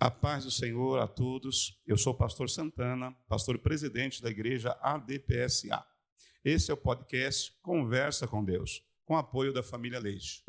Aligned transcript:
A 0.00 0.12
paz 0.12 0.44
do 0.44 0.50
Senhor 0.52 1.00
a 1.00 1.08
todos. 1.08 1.76
Eu 1.84 1.96
sou 1.96 2.12
o 2.12 2.16
pastor 2.16 2.48
Santana, 2.48 3.12
pastor 3.28 3.58
presidente 3.58 4.22
da 4.22 4.30
igreja 4.30 4.78
ADPSA. 4.80 5.84
Esse 6.44 6.70
é 6.70 6.74
o 6.74 6.76
podcast 6.76 7.52
Conversa 7.60 8.28
com 8.28 8.44
Deus, 8.44 8.80
com 9.04 9.16
apoio 9.16 9.52
da 9.52 9.60
família 9.60 9.98
Leite. 9.98 10.44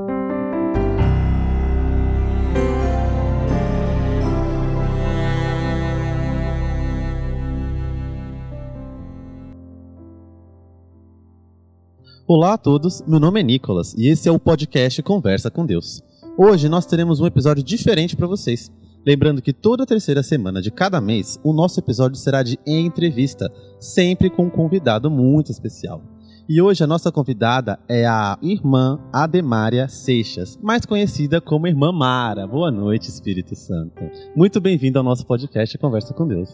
Olá 12.28 12.54
a 12.54 12.58
todos, 12.60 13.02
meu 13.08 13.20
nome 13.20 13.40
é 13.40 13.44
Nicolas 13.44 13.96
e 13.96 14.10
esse 14.10 14.30
é 14.30 14.32
o 14.32 14.40
podcast 14.40 15.02
Conversa 15.02 15.50
com 15.50 15.66
Deus. 15.66 16.04
Hoje 16.38 16.70
nós 16.70 16.86
teremos 16.86 17.20
um 17.20 17.26
episódio 17.26 17.64
diferente 17.64 18.16
para 18.16 18.28
vocês. 18.28 18.72
Lembrando 19.10 19.42
que 19.42 19.52
toda 19.52 19.88
terceira 19.88 20.22
semana 20.22 20.62
de 20.62 20.70
cada 20.70 21.02
mês, 21.02 21.40
o 21.44 21.52
nosso 21.52 21.80
episódio 21.80 22.16
será 22.16 22.44
de 22.44 22.60
entrevista, 22.64 23.52
sempre 23.80 24.30
com 24.30 24.44
um 24.44 24.50
convidado 24.52 25.10
muito 25.10 25.52
especial. 25.52 26.04
E 26.48 26.62
hoje 26.62 26.84
a 26.84 26.88
nossa 26.88 27.12
convidada 27.12 27.80
é 27.88 28.06
a 28.06 28.38
irmã 28.40 29.00
Ademária 29.12 29.88
Seixas, 29.88 30.60
mais 30.62 30.86
conhecida 30.86 31.42
como 31.42 31.66
Irmã 31.66 31.92
Mara. 31.92 32.46
Boa 32.46 32.70
noite, 32.70 33.10
Espírito 33.10 33.56
Santo. 33.56 34.00
Muito 34.36 34.62
bem-vindo 34.62 35.00
ao 35.00 35.04
nosso 35.04 35.26
podcast 35.26 35.76
Conversa 35.80 36.14
com 36.14 36.28
Deus. 36.28 36.54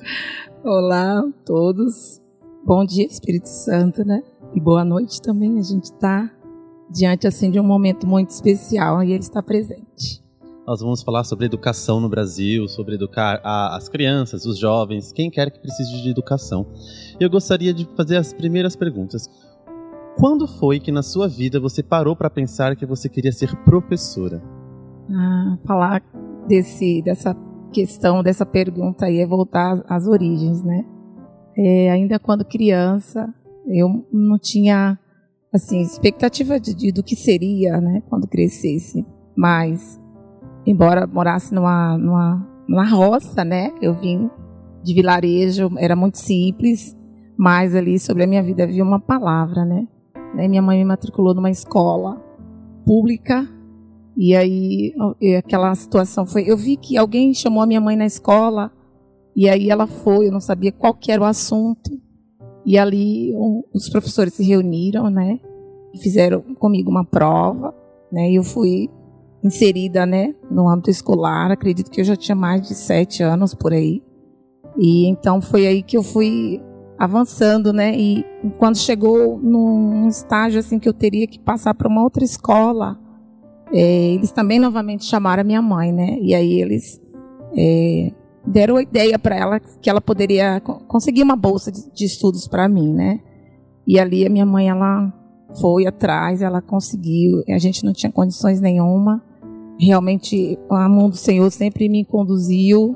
Olá 0.64 1.20
a 1.20 1.32
todos. 1.46 2.22
Bom 2.66 2.86
dia, 2.86 3.06
Espírito 3.06 3.50
Santo, 3.50 4.06
né? 4.06 4.24
E 4.54 4.62
boa 4.62 4.86
noite 4.86 5.22
também. 5.22 5.60
A 5.60 5.62
gente 5.62 5.92
está 5.92 6.32
diante 6.90 7.28
assim 7.28 7.52
de 7.52 7.60
um 7.60 7.66
momento 7.66 8.08
muito 8.08 8.30
especial 8.30 9.04
e 9.04 9.12
ele 9.12 9.24
está 9.24 9.44
presente. 9.44 10.24
Nós 10.68 10.82
vamos 10.82 11.04
falar 11.04 11.24
sobre 11.24 11.46
educação 11.46 12.00
no 12.00 12.10
Brasil, 12.10 12.68
sobre 12.68 12.96
educar 12.96 13.40
a, 13.44 13.78
as 13.78 13.88
crianças, 13.88 14.46
os 14.46 14.58
jovens, 14.58 15.12
quem 15.12 15.30
quer 15.30 15.52
que 15.52 15.60
precise 15.60 16.02
de 16.02 16.10
educação. 16.10 16.66
Eu 17.20 17.30
gostaria 17.30 17.72
de 17.72 17.88
fazer 17.96 18.18
as 18.18 18.34
primeiras 18.34 18.76
perguntas. 18.76 19.30
Quando 20.18 20.48
foi 20.48 20.80
que 20.80 20.92
na 20.92 21.04
sua 21.04 21.28
vida 21.28 21.60
você 21.60 21.84
parou 21.84 22.16
para 22.16 22.32
pensar 22.32 22.76
que 22.76 22.86
você 22.86 23.08
queria 23.08 23.32
ser 23.32 23.56
professora? 23.58 24.42
Ah, 25.12 25.56
falar 25.68 26.02
desse, 26.48 27.00
dessa 27.04 27.38
questão, 27.72 28.24
dessa 28.24 28.46
pergunta 28.46 29.06
aí 29.06 29.20
é 29.20 29.28
voltar 29.28 29.84
às 29.88 30.08
origens, 30.08 30.64
né? 30.64 30.84
É, 31.56 31.92
ainda 31.92 32.18
quando 32.18 32.44
criança, 32.44 33.32
eu 33.68 34.04
não 34.12 34.40
tinha 34.40 34.98
assim 35.54 35.80
expectativa 35.82 36.60
de, 36.60 36.74
de, 36.74 36.92
do 36.92 37.04
que 37.04 37.16
seria, 37.16 37.80
né, 37.80 38.02
quando 38.10 38.28
crescesse. 38.28 39.06
Mas 39.38 40.00
embora 40.66 41.08
morasse 41.08 41.54
numa, 41.54 41.98
numa, 41.98 42.48
numa 42.68 42.86
roça, 42.86 43.44
né, 43.44 43.72
eu 43.82 43.94
vim 43.94 44.30
de 44.84 44.94
vilarejo, 44.94 45.72
era 45.78 45.96
muito 45.96 46.18
simples, 46.18 46.96
mas 47.38 47.76
ali 47.76 48.00
sobre 48.00 48.24
a 48.24 48.28
minha 48.28 48.44
vida 48.44 48.64
havia 48.64 48.84
uma 48.84 49.00
palavra, 49.00 49.66
né? 49.66 49.88
né 50.34 50.48
minha 50.48 50.62
mãe 50.62 50.78
me 50.78 50.86
matriculou 50.86 51.34
numa 51.34 51.50
escola 51.50 52.22
pública 52.86 53.48
e 54.16 54.36
aí 54.36 54.94
aquela 55.38 55.74
situação 55.76 56.26
foi, 56.26 56.44
eu 56.50 56.56
vi 56.56 56.78
que 56.78 56.98
alguém 56.98 57.34
chamou 57.34 57.64
a 57.64 57.66
minha 57.66 57.82
mãe 57.82 57.96
na 57.96 58.06
escola 58.06 58.72
e 59.36 59.50
aí 59.50 59.70
ela 59.70 59.88
foi, 59.88 60.28
eu 60.28 60.32
não 60.32 60.40
sabia 60.40 60.72
qual 60.72 60.94
que 60.94 61.12
era 61.12 61.22
o 61.22 61.26
assunto 61.26 61.92
e 62.66 62.78
ali 62.78 63.34
um, 63.36 63.64
os 63.74 63.90
professores 63.90 64.34
se 64.34 64.44
reuniram, 64.44 65.10
né? 65.10 65.40
Fizeram 66.02 66.42
comigo 66.56 66.90
uma 66.90 67.06
prova, 67.06 67.74
né? 68.12 68.32
E 68.32 68.36
eu 68.36 68.44
fui 68.44 68.90
inserida, 69.46 70.06
né? 70.06 70.34
No 70.50 70.68
âmbito 70.68 70.90
escolar. 70.90 71.52
Acredito 71.52 71.92
que 71.92 72.02
eu 72.02 72.06
já 72.06 72.16
tinha 72.16 72.36
mais 72.36 72.68
de 72.68 72.74
sete 72.74 73.22
anos 73.22 73.54
por 73.54 73.72
aí. 73.72 74.02
E 74.78 75.08
então 75.08 75.40
foi 75.40 75.68
aí 75.68 75.84
que 75.84 75.96
eu 75.96 76.04
fui 76.04 76.60
avançando, 76.98 77.72
né? 77.72 77.96
E 77.96 78.26
quando 78.58 78.78
chegou 78.78 79.38
num 79.38 80.08
estágio 80.08 80.60
assim 80.60 80.80
que 80.80 80.90
eu 80.90 80.94
teria 80.94 81.28
que 81.28 81.40
passar 81.40 81.76
para 81.76 81.88
uma 81.88 82.02
outra 82.02 82.24
escola, 82.24 83.00
é, 83.72 84.14
eles 84.14 84.32
também 84.32 84.60
novamente 84.60 85.06
chamaram 85.06 85.42
a 85.42 85.46
minha 85.46 85.62
mãe, 85.62 85.92
né? 85.92 86.18
E 86.22 86.34
aí 86.34 86.60
eles 86.60 87.00
é, 87.56 88.12
deram 88.46 88.78
a 88.78 88.82
ideia 88.82 89.20
para 89.20 89.36
ela 89.36 89.60
que 89.60 89.90
ela 89.90 90.02
poderia 90.02 90.60
conseguir 90.88 91.22
uma 91.22 91.36
bolsa 91.36 91.72
de, 91.72 91.92
de 91.92 92.06
estudos 92.06 92.48
para 92.48 92.68
mim, 92.68 92.94
né? 92.94 93.20
E 93.88 94.00
ali 94.00 94.26
a 94.26 94.30
minha 94.30 94.46
mãe 94.46 94.70
ela 94.70 95.14
foi 95.62 95.86
atrás, 95.86 96.42
ela 96.42 96.62
conseguiu. 96.62 97.44
A 97.48 97.60
gente 97.60 97.84
não 97.86 97.94
tinha 97.94 98.12
condições 98.12 98.60
nenhuma. 98.60 99.24
Realmente 99.80 100.58
a 100.70 100.88
mão 100.88 101.10
do 101.10 101.16
Senhor 101.16 101.50
sempre 101.52 101.90
me 101.90 102.06
conduziu. 102.06 102.96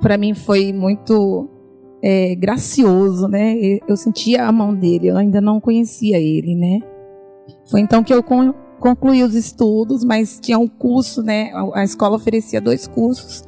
Para 0.00 0.16
mim 0.16 0.34
foi 0.34 0.72
muito 0.72 1.48
é, 2.02 2.34
gracioso, 2.34 3.28
né? 3.28 3.78
Eu 3.86 3.96
sentia 3.96 4.46
a 4.46 4.52
mão 4.52 4.74
dele. 4.74 5.08
Eu 5.08 5.16
ainda 5.16 5.40
não 5.40 5.60
conhecia 5.60 6.18
ele, 6.18 6.54
né? 6.54 6.80
Foi 7.70 7.80
então 7.80 8.02
que 8.02 8.12
eu 8.12 8.22
concluí 8.80 9.22
os 9.22 9.34
estudos, 9.34 10.04
mas 10.04 10.38
tinha 10.40 10.58
um 10.58 10.68
curso, 10.68 11.22
né? 11.22 11.50
A 11.74 11.84
escola 11.84 12.16
oferecia 12.16 12.60
dois 12.60 12.86
cursos 12.86 13.44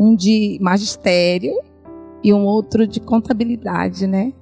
um 0.00 0.16
de 0.16 0.58
magistério 0.62 1.52
e 2.24 2.32
um 2.32 2.46
outro 2.46 2.86
de 2.86 3.00
contabilidade, 3.00 4.06
né? 4.06 4.32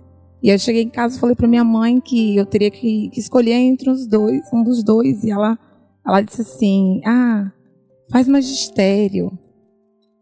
E 0.41 0.51
eu 0.51 0.59
cheguei 0.59 0.83
em 0.83 0.89
casa 0.89 1.17
e 1.17 1.21
falei 1.21 1.35
para 1.35 1.49
minha 1.49 1.65
mãe 1.65 2.01
que 2.01 2.37
eu 2.37 2.47
teria 2.47 2.71
que, 2.71 3.09
que, 3.09 3.19
escolher 3.19 3.55
entre 3.55 3.91
os 3.91 4.07
dois, 4.07 4.41
um 4.53 4.63
dos 4.63 4.85
dois, 4.85 5.25
e 5.25 5.33
ela, 5.33 5.59
ela 6.07 6.21
disse 6.21 6.43
assim: 6.43 7.01
Ah, 7.05 7.51
faz 8.11 8.29
magistério. 8.29 9.33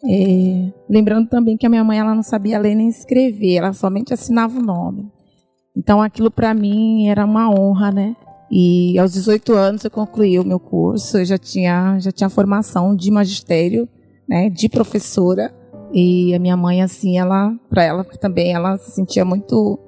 É, 0.05 0.73
lembrando 0.89 1.29
também 1.29 1.57
que 1.57 1.67
a 1.67 1.69
minha 1.69 1.83
mãe 1.83 1.99
ela 1.99 2.15
não 2.15 2.23
sabia 2.23 2.59
ler 2.59 2.75
nem 2.75 2.89
escrever, 2.89 3.57
ela 3.57 3.73
somente 3.73 4.15
assinava 4.15 4.59
o 4.59 4.63
nome. 4.63 5.11
Então 5.77 6.01
aquilo 6.01 6.31
para 6.31 6.55
mim 6.55 7.09
era 7.09 7.25
uma 7.25 7.51
honra, 7.51 7.91
né? 7.91 8.17
E 8.51 8.99
aos 8.99 9.13
18 9.13 9.53
anos 9.55 9.85
eu 9.85 9.91
concluí 9.91 10.39
o 10.39 10.45
meu 10.45 10.61
curso, 10.61 11.19
eu 11.19 11.25
já 11.25 11.37
tinha 11.37 11.99
já 11.99 12.13
tinha 12.13 12.31
formação 12.31 12.95
de 12.95 13.11
magistério 13.11 13.89
né, 14.29 14.51
de 14.51 14.69
professora. 14.69 15.55
E 15.93 16.35
a 16.35 16.39
minha 16.39 16.57
mãe, 16.57 16.83
assim, 16.83 17.19
ela, 17.19 17.55
para 17.71 17.85
ela 17.85 18.05
também, 18.05 18.53
ela 18.53 18.77
se 18.77 18.91
sentia 18.91 19.25
muito 19.25 19.79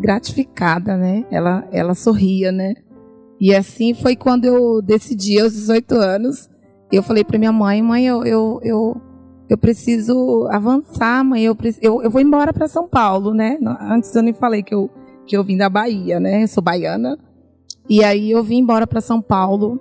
gratificada, 0.00 0.96
né? 0.96 1.24
Ela, 1.30 1.68
ela 1.70 1.94
sorria, 1.94 2.50
né? 2.50 2.74
E 3.40 3.54
assim 3.54 3.92
foi 3.92 4.16
quando 4.16 4.44
eu 4.44 4.80
decidi, 4.80 5.38
aos 5.38 5.52
18 5.52 5.94
anos, 5.94 6.48
eu 6.96 7.02
falei 7.02 7.24
para 7.24 7.38
minha 7.38 7.52
mãe, 7.52 7.82
mãe, 7.82 8.06
eu, 8.06 8.24
eu, 8.24 8.60
eu, 8.62 9.00
eu 9.48 9.58
preciso 9.58 10.48
avançar, 10.50 11.24
mãe, 11.24 11.42
eu, 11.42 11.56
eu, 11.80 12.02
eu 12.02 12.10
vou 12.10 12.20
embora 12.20 12.52
para 12.52 12.68
São 12.68 12.86
Paulo, 12.88 13.32
né? 13.32 13.58
Antes 13.80 14.14
eu 14.14 14.22
nem 14.22 14.32
falei 14.32 14.62
que 14.62 14.74
eu, 14.74 14.90
que 15.26 15.36
eu 15.36 15.42
vim 15.42 15.56
da 15.56 15.68
Bahia, 15.68 16.20
né? 16.20 16.42
Eu 16.42 16.48
sou 16.48 16.62
baiana. 16.62 17.18
E 17.88 18.04
aí 18.04 18.30
eu 18.30 18.42
vim 18.44 18.58
embora 18.58 18.86
para 18.86 19.00
São 19.00 19.20
Paulo 19.20 19.80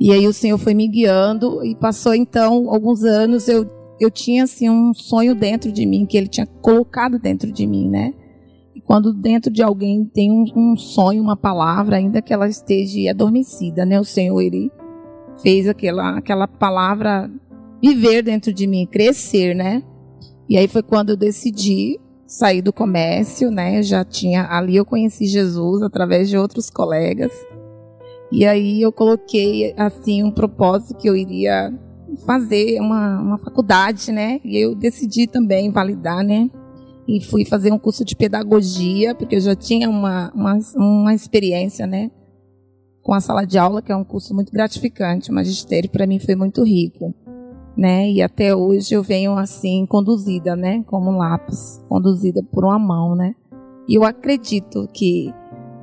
e 0.00 0.12
aí 0.12 0.26
o 0.26 0.32
Senhor 0.32 0.58
foi 0.58 0.74
me 0.74 0.88
guiando 0.88 1.64
e 1.64 1.74
passou 1.74 2.14
então 2.14 2.68
alguns 2.70 3.04
anos 3.04 3.48
eu 3.48 3.68
eu 4.00 4.10
tinha 4.10 4.42
assim 4.42 4.68
um 4.68 4.92
sonho 4.92 5.34
dentro 5.34 5.70
de 5.70 5.86
mim 5.86 6.04
que 6.04 6.16
ele 6.16 6.26
tinha 6.26 6.46
colocado 6.46 7.18
dentro 7.18 7.52
de 7.52 7.64
mim, 7.64 7.88
né? 7.88 8.12
E 8.74 8.80
quando 8.80 9.12
dentro 9.12 9.52
de 9.52 9.62
alguém 9.62 10.04
tem 10.04 10.32
um, 10.32 10.44
um 10.56 10.76
sonho, 10.76 11.22
uma 11.22 11.36
palavra, 11.36 11.96
ainda 11.96 12.20
que 12.20 12.32
ela 12.32 12.48
esteja 12.48 13.10
adormecida, 13.10 13.86
né? 13.86 14.00
O 14.00 14.04
Senhor 14.04 14.40
ele 14.40 14.70
fez 15.42 15.68
aquela 15.68 16.18
aquela 16.18 16.46
palavra 16.46 17.30
viver 17.82 18.22
dentro 18.22 18.52
de 18.52 18.66
mim, 18.66 18.86
crescer, 18.86 19.54
né? 19.54 19.82
E 20.48 20.56
aí 20.56 20.68
foi 20.68 20.82
quando 20.82 21.10
eu 21.10 21.16
decidi 21.16 21.98
sair 22.26 22.62
do 22.62 22.72
comércio, 22.72 23.50
né? 23.50 23.82
Já 23.82 24.04
tinha 24.04 24.46
ali 24.50 24.76
eu 24.76 24.84
conheci 24.84 25.26
Jesus 25.26 25.82
através 25.82 26.28
de 26.28 26.36
outros 26.36 26.70
colegas. 26.70 27.32
E 28.32 28.44
aí 28.44 28.82
eu 28.82 28.90
coloquei 28.90 29.74
assim 29.76 30.22
um 30.22 30.30
propósito 30.30 30.96
que 30.96 31.08
eu 31.08 31.16
iria 31.16 31.72
fazer 32.26 32.80
uma, 32.80 33.20
uma 33.20 33.38
faculdade, 33.38 34.10
né? 34.12 34.40
E 34.44 34.56
eu 34.56 34.74
decidi 34.74 35.26
também 35.26 35.70
validar, 35.70 36.24
né? 36.24 36.50
E 37.06 37.22
fui 37.22 37.44
fazer 37.44 37.72
um 37.72 37.78
curso 37.78 38.04
de 38.04 38.16
pedagogia, 38.16 39.14
porque 39.14 39.36
eu 39.36 39.40
já 39.40 39.54
tinha 39.54 39.88
uma, 39.90 40.32
uma, 40.34 40.58
uma 40.76 41.14
experiência, 41.14 41.86
né? 41.86 42.10
Com 43.04 43.12
a 43.12 43.20
sala 43.20 43.44
de 43.44 43.56
aula, 43.56 43.80
que 43.80 43.92
é 43.92 43.96
um 43.96 44.02
curso 44.02 44.34
muito 44.34 44.50
gratificante. 44.50 45.30
O 45.30 45.34
magistério, 45.34 45.88
para 45.88 46.06
mim, 46.06 46.18
foi 46.18 46.34
muito 46.34 46.64
rico, 46.64 47.14
né? 47.76 48.10
E 48.10 48.20
até 48.20 48.56
hoje 48.56 48.94
eu 48.94 49.02
venho, 49.02 49.36
assim, 49.36 49.86
conduzida, 49.86 50.56
né? 50.56 50.82
Como 50.86 51.10
um 51.10 51.18
lápis, 51.18 51.80
conduzida 51.86 52.42
por 52.42 52.64
uma 52.64 52.78
mão, 52.78 53.14
né? 53.14 53.36
E 53.86 53.94
eu 53.94 54.02
acredito 54.02 54.88
que 54.92 55.32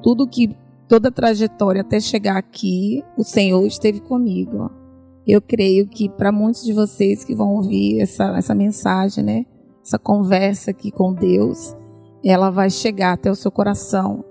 tudo 0.01 0.27
que 0.27 0.57
toda 0.87 1.09
a 1.09 1.11
trajetória 1.11 1.81
até 1.81 1.99
chegar 1.99 2.35
aqui, 2.37 3.03
o 3.15 3.23
Senhor 3.23 3.65
esteve 3.65 4.01
comigo. 4.01 4.69
Eu 5.25 5.41
creio 5.41 5.87
que 5.87 6.09
para 6.09 6.31
muitos 6.31 6.63
de 6.63 6.73
vocês 6.73 7.23
que 7.23 7.35
vão 7.35 7.55
ouvir 7.55 8.01
essa, 8.01 8.35
essa 8.35 8.55
mensagem, 8.55 9.23
né, 9.23 9.45
essa 9.85 9.99
conversa 9.99 10.71
aqui 10.71 10.91
com 10.91 11.13
Deus, 11.13 11.75
ela 12.25 12.49
vai 12.49 12.69
chegar 12.69 13.13
até 13.13 13.29
o 13.29 13.35
seu 13.35 13.51
coração. 13.51 14.25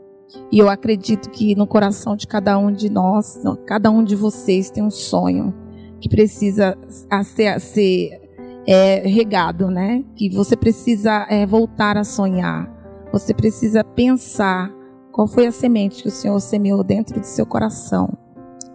E 0.51 0.59
eu 0.59 0.69
acredito 0.69 1.31
que 1.31 1.55
no 1.55 1.67
coração 1.67 2.17
de 2.17 2.27
cada 2.27 2.59
um 2.59 2.73
de 2.73 2.91
nós, 2.91 3.41
cada 3.67 3.91
um 3.91 4.03
de 4.03 4.17
vocês 4.17 4.71
tem 4.71 4.83
um 4.83 4.91
sonho 4.91 5.55
que 6.01 6.09
precisa 6.09 6.77
ser, 7.25 7.61
ser 7.61 8.21
é, 8.67 9.07
regado, 9.07 9.71
né? 9.71 10.05
Que 10.17 10.29
você 10.31 10.57
precisa 10.57 11.27
é, 11.29 11.47
voltar 11.47 11.97
a 11.97 12.05
sonhar. 12.05 12.71
Você 13.13 13.35
precisa 13.35 13.85
pensar 13.85 14.73
qual 15.13 15.27
foi 15.27 15.47
a 15.47 15.53
semente 15.53 16.03
que 16.03 16.09
o 16.09 16.13
Senhor 16.13 16.41
semeou 16.41 16.83
dentro 16.85 17.21
do 17.21 17.27
seu 17.27 17.45
coração. 17.45 18.17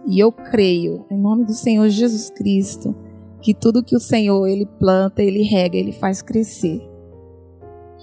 E 0.06 0.20
eu 0.20 0.30
creio, 0.30 1.04
em 1.10 1.18
nome 1.18 1.44
do 1.44 1.52
Senhor 1.52 1.88
Jesus 1.88 2.30
Cristo, 2.30 2.94
que 3.40 3.54
tudo 3.54 3.82
que 3.82 3.96
o 3.96 4.00
Senhor 4.00 4.46
ele 4.46 4.66
planta, 4.78 5.22
ele 5.22 5.42
rega, 5.42 5.76
ele 5.76 5.92
faz 5.92 6.22
crescer. 6.22 6.80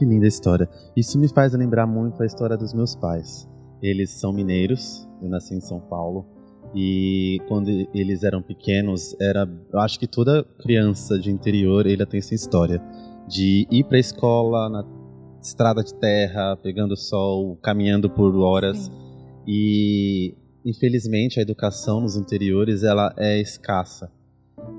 Que 0.03 0.09
linda 0.09 0.27
história. 0.27 0.69
Isso 0.97 1.17
me 1.17 1.29
faz 1.29 1.53
lembrar 1.53 1.87
muito 1.87 2.21
a 2.21 2.25
história 2.25 2.57
dos 2.57 2.73
meus 2.73 2.93
pais. 2.93 3.49
Eles 3.81 4.09
são 4.09 4.33
mineiros, 4.33 5.07
eu 5.21 5.29
nasci 5.29 5.55
em 5.55 5.61
São 5.61 5.79
Paulo. 5.79 6.25
E 6.75 7.39
quando 7.47 7.69
eles 7.93 8.21
eram 8.23 8.41
pequenos, 8.41 9.15
era, 9.21 9.49
eu 9.71 9.79
acho 9.79 9.97
que 9.97 10.05
toda 10.05 10.43
criança 10.59 11.17
de 11.17 11.31
interior, 11.31 11.85
ele 11.85 12.05
tem 12.05 12.17
essa 12.17 12.35
história 12.35 12.81
de 13.29 13.65
ir 13.71 13.85
para 13.85 13.95
a 13.95 13.99
escola 14.01 14.67
na 14.67 14.85
estrada 15.41 15.81
de 15.81 15.93
terra, 15.93 16.57
pegando 16.57 16.97
sol, 16.97 17.55
caminhando 17.63 18.09
por 18.09 18.35
horas. 18.35 18.77
Sim. 18.77 18.91
E 19.47 20.35
infelizmente 20.65 21.39
a 21.39 21.43
educação 21.43 22.01
nos 22.01 22.17
interiores 22.17 22.83
ela 22.83 23.13
é 23.17 23.39
escassa. 23.39 24.11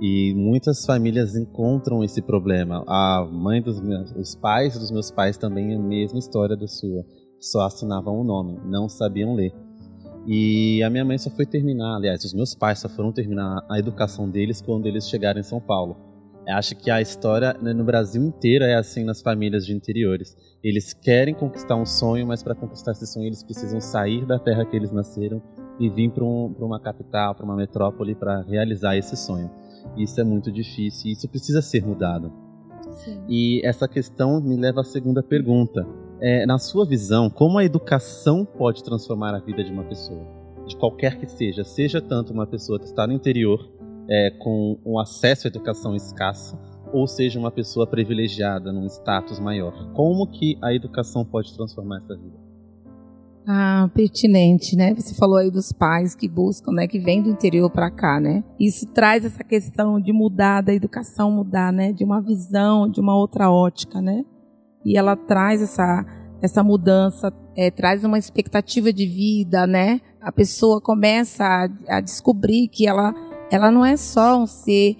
E 0.00 0.34
muitas 0.34 0.84
famílias 0.84 1.36
encontram 1.36 2.02
esse 2.02 2.20
problema. 2.20 2.84
A 2.86 3.26
mãe 3.30 3.62
dos 3.62 3.80
meus, 3.80 4.12
os 4.12 4.34
pais 4.34 4.78
dos 4.78 4.90
meus 4.90 5.10
pais 5.10 5.36
também 5.36 5.74
a 5.74 5.78
mesma 5.78 6.18
história 6.18 6.56
da 6.56 6.66
sua. 6.66 7.04
Só 7.40 7.62
assinavam 7.62 8.20
o 8.20 8.24
nome, 8.24 8.58
não 8.64 8.88
sabiam 8.88 9.34
ler. 9.34 9.52
E 10.26 10.82
a 10.82 10.88
minha 10.88 11.04
mãe 11.04 11.18
só 11.18 11.30
foi 11.30 11.44
terminar, 11.44 11.96
aliás, 11.96 12.24
os 12.24 12.32
meus 12.32 12.54
pais 12.54 12.78
só 12.78 12.88
foram 12.88 13.12
terminar 13.12 13.64
a 13.68 13.78
educação 13.78 14.28
deles 14.28 14.60
quando 14.60 14.86
eles 14.86 15.08
chegaram 15.08 15.38
em 15.38 15.44
São 15.44 15.60
Paulo. 15.60 15.96
Eu 16.46 16.56
acho 16.56 16.76
que 16.76 16.90
a 16.90 17.00
história 17.00 17.54
né, 17.60 17.72
no 17.72 17.84
Brasil 17.84 18.22
inteiro 18.22 18.64
é 18.64 18.74
assim 18.74 19.02
nas 19.02 19.22
famílias 19.22 19.64
de 19.64 19.74
interiores. 19.74 20.36
Eles 20.62 20.92
querem 20.92 21.34
conquistar 21.34 21.76
um 21.76 21.86
sonho, 21.86 22.26
mas 22.26 22.42
para 22.42 22.54
conquistar 22.54 22.92
esse 22.92 23.06
sonho 23.06 23.26
eles 23.26 23.42
precisam 23.42 23.80
sair 23.80 24.26
da 24.26 24.38
terra 24.38 24.64
que 24.64 24.76
eles 24.76 24.92
nasceram 24.92 25.42
e 25.80 25.88
vir 25.88 26.10
para 26.10 26.24
um, 26.24 26.54
uma 26.58 26.80
capital, 26.80 27.34
para 27.34 27.44
uma 27.44 27.56
metrópole 27.56 28.14
para 28.14 28.42
realizar 28.42 28.96
esse 28.96 29.16
sonho. 29.16 29.50
Isso 29.96 30.20
é 30.20 30.24
muito 30.24 30.50
difícil 30.50 31.12
isso 31.12 31.28
precisa 31.28 31.62
ser 31.62 31.84
mudado. 31.86 32.32
Sim. 33.04 33.22
E 33.28 33.60
essa 33.64 33.88
questão 33.88 34.40
me 34.40 34.56
leva 34.56 34.80
à 34.80 34.84
segunda 34.84 35.22
pergunta 35.22 35.86
é, 36.20 36.46
na 36.46 36.58
sua 36.58 36.86
visão, 36.86 37.28
como 37.28 37.58
a 37.58 37.64
educação 37.64 38.44
pode 38.44 38.82
transformar 38.82 39.34
a 39.34 39.38
vida 39.38 39.62
de 39.62 39.72
uma 39.72 39.84
pessoa? 39.84 40.24
De 40.66 40.76
qualquer 40.76 41.18
que 41.18 41.26
seja, 41.26 41.64
seja 41.64 42.00
tanto 42.00 42.32
uma 42.32 42.46
pessoa 42.46 42.78
que 42.78 42.86
está 42.86 43.06
no 43.06 43.12
interior, 43.12 43.70
é, 44.08 44.30
com 44.30 44.78
um 44.84 44.98
acesso 44.98 45.46
à 45.46 45.48
educação 45.48 45.94
escassa, 45.94 46.58
ou 46.92 47.06
seja 47.06 47.38
uma 47.38 47.50
pessoa 47.50 47.86
privilegiada, 47.86 48.72
num 48.72 48.86
status 48.86 49.38
maior. 49.38 49.92
Como 49.92 50.26
que 50.26 50.56
a 50.62 50.72
educação 50.72 51.24
pode 51.24 51.54
transformar 51.54 51.98
essa 51.98 52.16
vida? 52.16 52.43
Ah, 53.46 53.90
pertinente, 53.94 54.74
né? 54.74 54.94
Você 54.94 55.14
falou 55.14 55.36
aí 55.36 55.50
dos 55.50 55.70
pais 55.70 56.14
que 56.14 56.26
buscam, 56.26 56.72
né, 56.72 56.86
que 56.86 56.98
vêm 56.98 57.22
do 57.22 57.28
interior 57.28 57.70
para 57.70 57.90
cá, 57.90 58.18
né? 58.18 58.42
Isso 58.58 58.86
traz 58.86 59.24
essa 59.24 59.44
questão 59.44 60.00
de 60.00 60.12
mudar 60.12 60.62
da 60.62 60.72
educação, 60.72 61.30
mudar, 61.30 61.72
né, 61.72 61.92
de 61.92 62.04
uma 62.04 62.22
visão, 62.22 62.88
de 62.88 63.00
uma 63.00 63.14
outra 63.14 63.50
ótica, 63.50 64.00
né? 64.00 64.24
e 64.84 64.96
ela 64.98 65.16
traz 65.16 65.62
essa, 65.62 66.04
essa 66.42 66.62
mudança, 66.62 67.32
é, 67.56 67.70
traz 67.70 68.04
uma 68.04 68.18
expectativa 68.18 68.92
de 68.92 69.06
vida, 69.06 69.66
né? 69.66 70.00
A 70.20 70.30
pessoa 70.30 70.80
começa 70.80 71.44
a, 71.44 71.96
a, 71.96 72.00
descobrir 72.00 72.68
que 72.68 72.86
ela, 72.86 73.14
ela 73.50 73.70
não 73.70 73.84
é 73.84 73.96
só 73.96 74.38
um 74.38 74.46
ser 74.46 74.96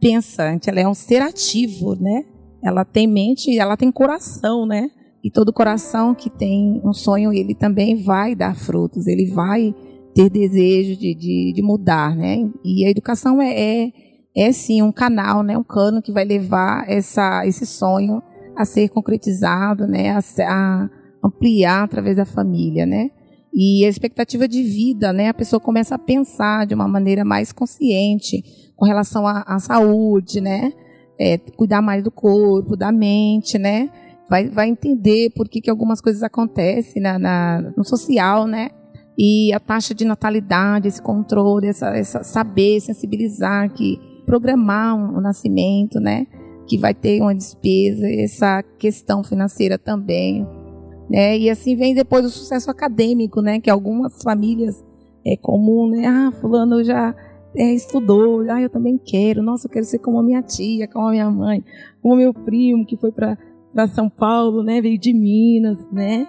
pensante, 0.00 0.68
ela 0.68 0.80
é 0.80 0.88
um 0.88 0.94
ser 0.94 1.22
ativo, 1.22 1.94
né? 1.94 2.24
Ela 2.62 2.84
tem 2.84 3.06
mente, 3.06 3.56
ela 3.56 3.76
tem 3.76 3.92
coração, 3.92 4.66
né? 4.66 4.90
E 5.28 5.30
todo 5.30 5.52
coração 5.52 6.14
que 6.14 6.30
tem 6.30 6.80
um 6.82 6.94
sonho, 6.94 7.34
ele 7.34 7.54
também 7.54 8.02
vai 8.02 8.34
dar 8.34 8.56
frutos, 8.56 9.06
ele 9.06 9.26
vai 9.26 9.74
ter 10.14 10.30
desejo 10.30 10.98
de, 10.98 11.14
de, 11.14 11.52
de 11.54 11.62
mudar, 11.62 12.16
né? 12.16 12.48
E 12.64 12.86
a 12.86 12.90
educação 12.90 13.38
é, 13.42 13.52
é, 13.52 13.92
é 14.34 14.50
sim 14.52 14.80
um 14.80 14.90
canal, 14.90 15.42
né? 15.42 15.58
Um 15.58 15.62
cano 15.62 16.00
que 16.00 16.10
vai 16.10 16.24
levar 16.24 16.88
essa, 16.88 17.46
esse 17.46 17.66
sonho 17.66 18.22
a 18.56 18.64
ser 18.64 18.88
concretizado, 18.88 19.86
né, 19.86 20.12
a, 20.12 20.20
a 20.48 20.90
ampliar 21.22 21.84
através 21.84 22.16
da 22.16 22.24
família, 22.24 22.86
né? 22.86 23.10
E 23.52 23.84
a 23.84 23.88
expectativa 23.90 24.48
de 24.48 24.62
vida, 24.62 25.12
né? 25.12 25.28
A 25.28 25.34
pessoa 25.34 25.60
começa 25.60 25.94
a 25.96 25.98
pensar 25.98 26.66
de 26.66 26.74
uma 26.74 26.88
maneira 26.88 27.22
mais 27.22 27.52
consciente 27.52 28.42
com 28.74 28.86
relação 28.86 29.26
à, 29.26 29.42
à 29.46 29.58
saúde, 29.58 30.40
né? 30.40 30.72
É, 31.20 31.36
cuidar 31.36 31.82
mais 31.82 32.02
do 32.02 32.10
corpo, 32.10 32.74
da 32.74 32.90
mente, 32.90 33.58
né? 33.58 33.90
Vai, 34.28 34.48
vai 34.48 34.68
entender 34.68 35.30
por 35.34 35.48
que, 35.48 35.60
que 35.60 35.70
algumas 35.70 36.00
coisas 36.00 36.22
acontecem 36.22 37.00
na, 37.00 37.18
na, 37.18 37.72
no 37.76 37.84
social, 37.84 38.46
né? 38.46 38.70
E 39.18 39.52
a 39.52 39.58
taxa 39.58 39.94
de 39.94 40.04
natalidade, 40.04 40.86
esse 40.86 41.02
controle, 41.02 41.66
essa, 41.66 41.88
essa 41.96 42.22
saber, 42.22 42.80
sensibilizar 42.80 43.72
que 43.72 43.98
programar 44.24 44.94
um, 44.94 45.18
um 45.18 45.20
nascimento, 45.20 45.98
né? 45.98 46.26
que 46.68 46.76
vai 46.76 46.92
ter 46.94 47.20
uma 47.20 47.34
despesa, 47.34 48.06
essa 48.06 48.62
questão 48.78 49.24
financeira 49.24 49.78
também. 49.78 50.46
Né? 51.10 51.38
E 51.38 51.50
assim 51.50 51.74
vem 51.74 51.94
depois 51.94 52.26
o 52.26 52.28
sucesso 52.28 52.70
acadêmico, 52.70 53.40
né? 53.40 53.58
que 53.58 53.70
algumas 53.70 54.22
famílias 54.22 54.84
é 55.26 55.36
comum, 55.36 55.88
né? 55.88 56.06
Ah, 56.06 56.30
fulano 56.40 56.84
já 56.84 57.14
é, 57.56 57.72
estudou, 57.72 58.42
ah, 58.50 58.60
eu 58.60 58.68
também 58.68 58.98
quero, 58.98 59.42
nossa, 59.42 59.66
eu 59.66 59.70
quero 59.70 59.84
ser 59.86 59.98
como 59.98 60.18
a 60.18 60.22
minha 60.22 60.42
tia, 60.42 60.86
como 60.86 61.06
a 61.06 61.10
minha 61.10 61.30
mãe, 61.30 61.64
como 62.02 62.14
o 62.14 62.16
meu 62.16 62.34
primo 62.34 62.86
que 62.86 62.96
foi 62.96 63.10
para 63.10 63.36
São 63.86 64.08
Paulo, 64.08 64.62
né? 64.62 64.80
Veio 64.80 64.98
de 64.98 65.12
Minas, 65.12 65.78
né? 65.92 66.26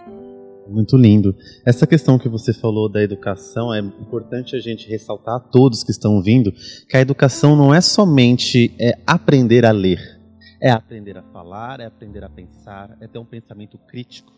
Muito 0.70 0.96
lindo. 0.96 1.36
Essa 1.66 1.88
questão 1.88 2.20
que 2.20 2.30
você 2.30 2.54
falou 2.54 2.88
da 2.88 3.02
educação 3.02 3.74
é 3.74 3.80
importante 3.80 4.56
a 4.56 4.60
gente 4.60 4.88
ressaltar 4.88 5.38
a 5.38 5.40
todos 5.40 5.84
que 5.84 5.90
estão 5.90 6.22
vindo 6.22 6.52
que 6.88 6.96
a 6.96 7.02
educação 7.02 7.56
não 7.56 7.74
é 7.74 7.82
somente 7.82 8.76
é, 8.80 8.94
aprender 9.06 9.66
a 9.66 9.72
ler. 9.72 10.20
É 10.62 10.70
aprender 10.70 11.18
a 11.18 11.24
falar, 11.24 11.80
é 11.80 11.86
aprender 11.86 12.24
a 12.24 12.30
pensar, 12.30 12.96
é 13.02 13.08
ter 13.08 13.18
um 13.18 13.26
pensamento 13.26 13.78
crítico, 13.78 14.32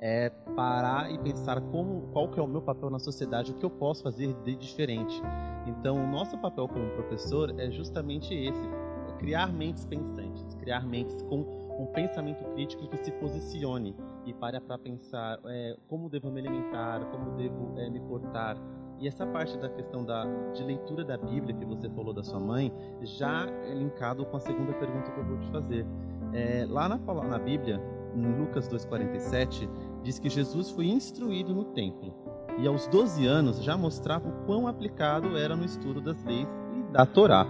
é 0.00 0.30
parar 0.56 1.12
e 1.12 1.18
pensar 1.18 1.60
como, 1.60 2.08
qual 2.12 2.28
que 2.30 2.40
é 2.40 2.42
o 2.42 2.48
meu 2.48 2.62
papel 2.62 2.90
na 2.90 2.98
sociedade, 2.98 3.52
o 3.52 3.54
que 3.54 3.64
eu 3.64 3.70
posso 3.70 4.02
fazer 4.02 4.34
de 4.44 4.56
diferente. 4.56 5.22
Então, 5.66 6.02
o 6.02 6.06
nosso 6.10 6.36
papel 6.38 6.66
como 6.66 6.88
professor 6.90 7.54
é 7.58 7.70
justamente 7.70 8.34
esse: 8.34 8.66
é 9.08 9.18
criar 9.18 9.52
mentes 9.52 9.84
pensantes, 9.84 10.54
criar 10.54 10.86
mentes 10.86 11.22
com 11.22 11.65
um 11.78 11.86
pensamento 11.86 12.44
crítico 12.52 12.88
que 12.88 12.96
se 12.98 13.10
posicione 13.12 13.94
e 14.24 14.32
pare 14.32 14.60
para 14.60 14.78
pensar 14.78 15.38
é, 15.44 15.76
como 15.88 16.08
devo 16.08 16.30
me 16.30 16.40
alimentar, 16.40 17.04
como 17.10 17.36
devo 17.36 17.74
é, 17.78 17.88
me 17.90 18.00
portar, 18.00 18.56
e 18.98 19.06
essa 19.06 19.26
parte 19.26 19.56
da 19.58 19.68
questão 19.68 20.04
da, 20.04 20.24
de 20.52 20.64
leitura 20.64 21.04
da 21.04 21.18
Bíblia 21.18 21.54
que 21.54 21.64
você 21.64 21.88
falou 21.90 22.14
da 22.14 22.22
sua 22.22 22.40
mãe, 22.40 22.72
já 23.02 23.46
é 23.68 23.74
linkado 23.74 24.24
com 24.24 24.36
a 24.36 24.40
segunda 24.40 24.72
pergunta 24.72 25.10
que 25.10 25.20
eu 25.20 25.24
vou 25.24 25.38
te 25.38 25.48
fazer. 25.48 25.86
É, 26.32 26.66
lá 26.68 26.88
na, 26.88 26.96
na 26.96 27.38
Bíblia, 27.38 27.80
em 28.14 28.38
Lucas 28.38 28.68
2,47, 28.68 29.68
diz 30.02 30.18
que 30.18 30.30
Jesus 30.30 30.70
foi 30.70 30.86
instruído 30.86 31.54
no 31.54 31.64
templo. 31.64 32.14
E 32.58 32.66
aos 32.66 32.86
12 32.88 33.26
anos 33.26 33.62
já 33.62 33.76
mostrava 33.76 34.28
o 34.28 34.46
quão 34.46 34.66
aplicado 34.66 35.36
era 35.36 35.54
no 35.54 35.64
estudo 35.64 36.00
das 36.00 36.22
leis 36.24 36.48
e 36.74 36.92
da 36.92 37.04
Torá. 37.04 37.46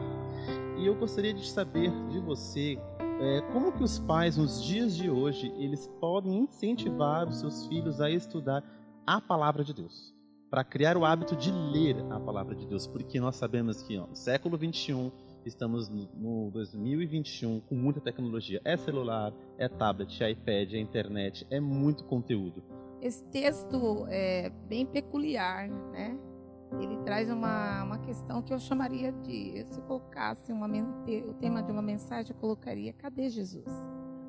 E 0.77 0.85
eu 0.85 0.97
gostaria 0.97 1.33
de 1.33 1.49
saber 1.49 1.93
de 2.09 2.19
você 2.19 2.77
é, 3.21 3.41
como 3.53 3.73
que 3.73 3.83
os 3.83 3.99
pais 3.99 4.37
nos 4.37 4.63
dias 4.63 4.97
de 4.97 5.09
hoje 5.11 5.53
eles 5.57 5.87
podem 6.01 6.41
incentivar 6.41 7.29
os 7.29 7.41
seus 7.41 7.67
filhos 7.67 8.01
a 8.01 8.11
estudar 8.11 8.63
a 9.07 9.21
palavra 9.21 9.65
de 9.65 9.73
Deus 9.73 10.15
para 10.51 10.63
criar 10.63 10.97
o 10.97 11.05
hábito 11.05 11.35
de 11.35 11.51
ler 11.51 11.97
a 12.11 12.21
palavra 12.21 12.55
de 12.55 12.67
Deus, 12.67 12.87
porque 12.87 13.19
nós 13.19 13.37
sabemos 13.37 13.83
que 13.83 13.99
ó, 13.99 14.07
no 14.07 14.17
século 14.17 14.57
21 14.57 15.11
estamos 15.45 15.89
no 15.89 16.51
2021 16.51 17.61
com 17.61 17.75
muita 17.75 18.01
tecnologia. 18.01 18.61
É 18.65 18.77
celular, 18.77 19.33
é 19.59 19.69
tablet, 19.69 20.23
é 20.23 20.31
iPad, 20.31 20.75
é 20.75 20.79
internet, 20.79 21.47
é 21.51 21.61
muito 21.61 22.05
conteúdo. 22.05 22.63
Esse 23.01 23.25
texto 23.25 24.07
é 24.09 24.51
bem 24.69 24.85
peculiar, 24.87 25.69
né? 25.69 26.19
Ele 26.81 26.97
traz 26.99 27.31
uma, 27.31 27.85
uma 27.85 27.99
questão 27.99 28.43
que 28.43 28.53
eu 28.53 28.59
chamaria 28.59 29.13
de, 29.13 29.65
se 29.67 29.81
colocasse 29.83 30.53
uma, 30.53 30.67
o 30.67 31.35
tema 31.35 31.63
de 31.63 31.71
uma 31.71 31.83
mensagem, 31.83 32.33
eu 32.33 32.41
colocaria, 32.41 32.93
cadê 32.93 33.29
Jesus? 33.29 33.73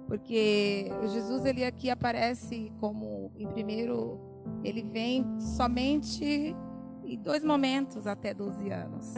Porque 0.07 0.89
Jesus 1.07 1.43
ele 1.45 1.65
aqui 1.65 1.89
aparece 1.89 2.71
como, 2.79 3.31
em 3.35 3.47
primeiro 3.47 4.19
ele 4.63 4.81
vem 4.81 5.25
somente 5.39 6.55
em 7.03 7.17
dois 7.17 7.43
momentos 7.43 8.07
até 8.07 8.33
12 8.33 8.69
anos. 8.69 9.13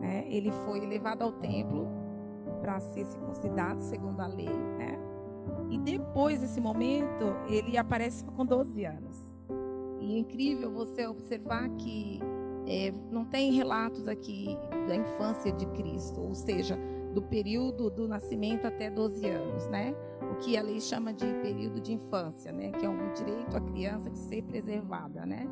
Né? 0.00 0.24
Ele 0.28 0.50
foi 0.64 0.80
levado 0.80 1.22
ao 1.22 1.32
templo 1.32 1.88
para 2.60 2.78
ser 2.80 3.04
circuncidado 3.06 3.80
segundo 3.82 4.20
a 4.20 4.26
lei. 4.26 4.48
Né? 4.48 4.98
E 5.70 5.78
depois 5.78 6.40
desse 6.40 6.60
momento, 6.60 7.34
ele 7.48 7.76
aparece 7.76 8.24
com 8.24 8.44
12 8.44 8.84
anos. 8.84 9.36
E 10.00 10.14
é 10.14 10.18
incrível 10.18 10.70
você 10.70 11.06
observar 11.06 11.68
que 11.70 12.20
é, 12.66 12.92
não 13.10 13.24
tem 13.24 13.52
relatos 13.52 14.06
aqui 14.06 14.56
da 14.86 14.96
infância 14.96 15.52
de 15.52 15.66
Cristo, 15.66 16.20
ou 16.20 16.34
seja, 16.34 16.78
do 17.12 17.22
período 17.22 17.90
do 17.90 18.08
nascimento 18.08 18.66
até 18.66 18.90
12 18.90 19.26
anos, 19.26 19.66
né? 19.68 19.94
O 20.30 20.36
que 20.36 20.56
a 20.56 20.62
lei 20.62 20.80
chama 20.80 21.12
de 21.12 21.26
período 21.42 21.80
de 21.80 21.92
infância, 21.92 22.50
né? 22.52 22.70
Que 22.72 22.86
é 22.86 22.88
um 22.88 23.12
direito 23.12 23.56
à 23.56 23.60
criança 23.60 24.10
de 24.10 24.18
ser 24.18 24.42
preservada, 24.42 25.26
né? 25.26 25.46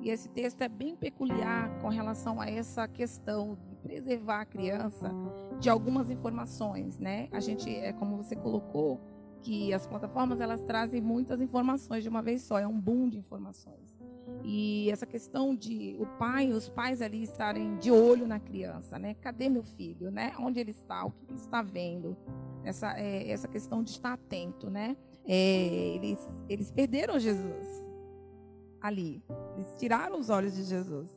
E 0.00 0.10
esse 0.10 0.28
texto 0.28 0.60
é 0.62 0.68
bem 0.68 0.94
peculiar 0.94 1.80
com 1.80 1.88
relação 1.88 2.40
a 2.40 2.48
essa 2.48 2.86
questão 2.86 3.58
de 3.68 3.74
preservar 3.76 4.42
a 4.42 4.44
criança 4.44 5.10
de 5.58 5.70
algumas 5.70 6.10
informações, 6.10 6.98
né? 6.98 7.28
A 7.32 7.40
gente, 7.40 7.74
é 7.74 7.92
como 7.92 8.16
você 8.16 8.36
colocou, 8.36 9.00
que 9.40 9.72
as 9.72 9.86
plataformas 9.86 10.40
elas 10.40 10.60
trazem 10.62 11.00
muitas 11.00 11.40
informações 11.40 12.02
de 12.02 12.08
uma 12.08 12.22
vez 12.22 12.42
só, 12.42 12.58
é 12.58 12.66
um 12.66 12.78
boom 12.78 13.08
de 13.08 13.18
informações. 13.18 13.85
E 14.48 14.88
essa 14.92 15.04
questão 15.04 15.56
de 15.56 15.96
o 15.98 16.06
pai, 16.06 16.52
os 16.52 16.68
pais 16.68 17.02
ali 17.02 17.20
estarem 17.24 17.76
de 17.78 17.90
olho 17.90 18.28
na 18.28 18.38
criança, 18.38 18.96
né? 18.96 19.14
Cadê 19.14 19.48
meu 19.48 19.64
filho, 19.64 20.08
né? 20.08 20.34
Onde 20.38 20.60
ele 20.60 20.70
está? 20.70 21.04
O 21.04 21.10
que 21.10 21.24
ele 21.28 21.40
está 21.40 21.62
vendo? 21.62 22.16
Essa, 22.62 22.96
é, 22.96 23.28
essa 23.28 23.48
questão 23.48 23.82
de 23.82 23.90
estar 23.90 24.12
atento, 24.12 24.70
né? 24.70 24.96
É, 25.24 25.96
eles, 25.96 26.20
eles 26.48 26.70
perderam 26.70 27.18
Jesus 27.18 27.66
ali. 28.80 29.20
Eles 29.56 29.74
tiraram 29.76 30.16
os 30.16 30.30
olhos 30.30 30.54
de 30.54 30.62
Jesus. 30.62 31.10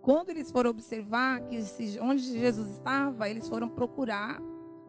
Quando 0.00 0.30
eles 0.30 0.50
foram 0.50 0.70
observar 0.70 1.42
que 1.42 1.58
onde 2.00 2.22
Jesus 2.22 2.70
estava, 2.70 3.28
eles 3.28 3.46
foram 3.46 3.68
procurar 3.68 4.40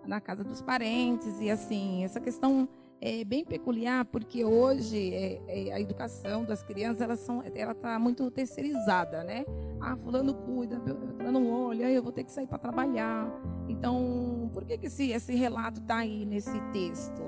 na 0.05 0.21
casa 0.21 0.41
dos 0.41 0.61
parentes 0.61 1.41
e 1.41 1.49
assim 1.49 2.05
essa 2.05 2.21
questão 2.21 2.69
é 2.99 3.23
bem 3.23 3.45
peculiar 3.45 4.05
porque 4.05 4.43
hoje 4.43 5.13
é, 5.13 5.41
é, 5.47 5.73
a 5.73 5.79
educação 5.79 6.43
das 6.43 6.63
crianças 6.63 7.01
elas 7.01 7.19
são, 7.19 7.43
ela 7.53 7.71
está 7.71 7.99
muito 7.99 8.29
terceirizada, 8.31 9.23
né? 9.23 9.45
Ah, 9.79 9.95
fulano 9.95 10.33
cuida, 10.33 10.81
fulano 11.17 11.49
olha, 11.49 11.89
eu 11.91 12.01
vou 12.01 12.11
ter 12.11 12.23
que 12.23 12.31
sair 12.31 12.47
para 12.47 12.57
trabalhar. 12.57 13.31
Então, 13.69 14.49
por 14.53 14.65
que, 14.65 14.77
que 14.77 14.87
esse, 14.87 15.11
esse 15.11 15.35
relato 15.35 15.79
está 15.79 15.97
aí 15.97 16.25
nesse 16.25 16.59
texto? 16.71 17.21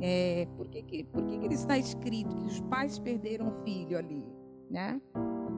É, 0.00 0.46
por 0.56 0.68
que, 0.68 0.82
que, 0.82 1.04
por 1.04 1.24
que, 1.24 1.38
que 1.38 1.44
ele 1.44 1.54
está 1.54 1.78
escrito 1.78 2.36
que 2.36 2.46
os 2.46 2.60
pais 2.62 2.98
perderam 2.98 3.48
o 3.48 3.52
filho 3.64 3.96
ali, 3.96 4.26
né? 4.68 5.00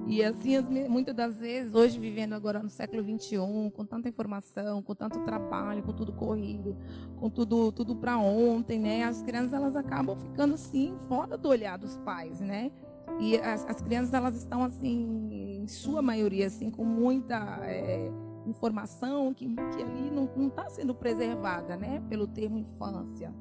E 0.06 0.22
assim, 0.22 0.60
muitas 0.88 1.14
das 1.14 1.38
vezes, 1.38 1.74
hoje 1.74 1.98
vivendo 1.98 2.34
agora 2.34 2.62
no 2.62 2.68
século 2.68 3.02
21, 3.02 3.70
com 3.70 3.86
tanta 3.86 4.06
informação, 4.06 4.82
com 4.82 4.94
tanto 4.94 5.20
trabalho, 5.20 5.82
com 5.82 5.94
tudo 5.94 6.12
corrido, 6.12 6.76
com 7.16 7.30
tudo 7.30 7.72
tudo 7.72 7.96
para 7.96 8.18
ontem, 8.18 8.78
né? 8.78 9.04
As 9.04 9.22
crianças 9.22 9.54
elas 9.54 9.74
acabam 9.74 10.16
ficando 10.18 10.54
assim 10.54 10.94
fora 11.08 11.38
do 11.38 11.48
olhar 11.48 11.78
dos 11.78 11.96
pais, 11.98 12.38
né? 12.38 12.70
E 13.18 13.38
as, 13.38 13.64
as 13.64 13.80
crianças 13.80 14.12
elas 14.12 14.36
estão 14.36 14.62
assim, 14.62 15.62
em 15.62 15.66
sua 15.66 16.02
maioria 16.02 16.48
assim, 16.48 16.70
com 16.70 16.84
muita 16.84 17.60
é, 17.62 18.10
informação 18.46 19.32
que, 19.32 19.46
que 19.46 19.82
ali 19.82 20.10
não 20.10 20.48
está 20.48 20.68
sendo 20.68 20.94
preservada, 20.94 21.76
né? 21.78 22.02
Pelo 22.10 22.26
termo 22.26 22.58
infância, 22.58 23.34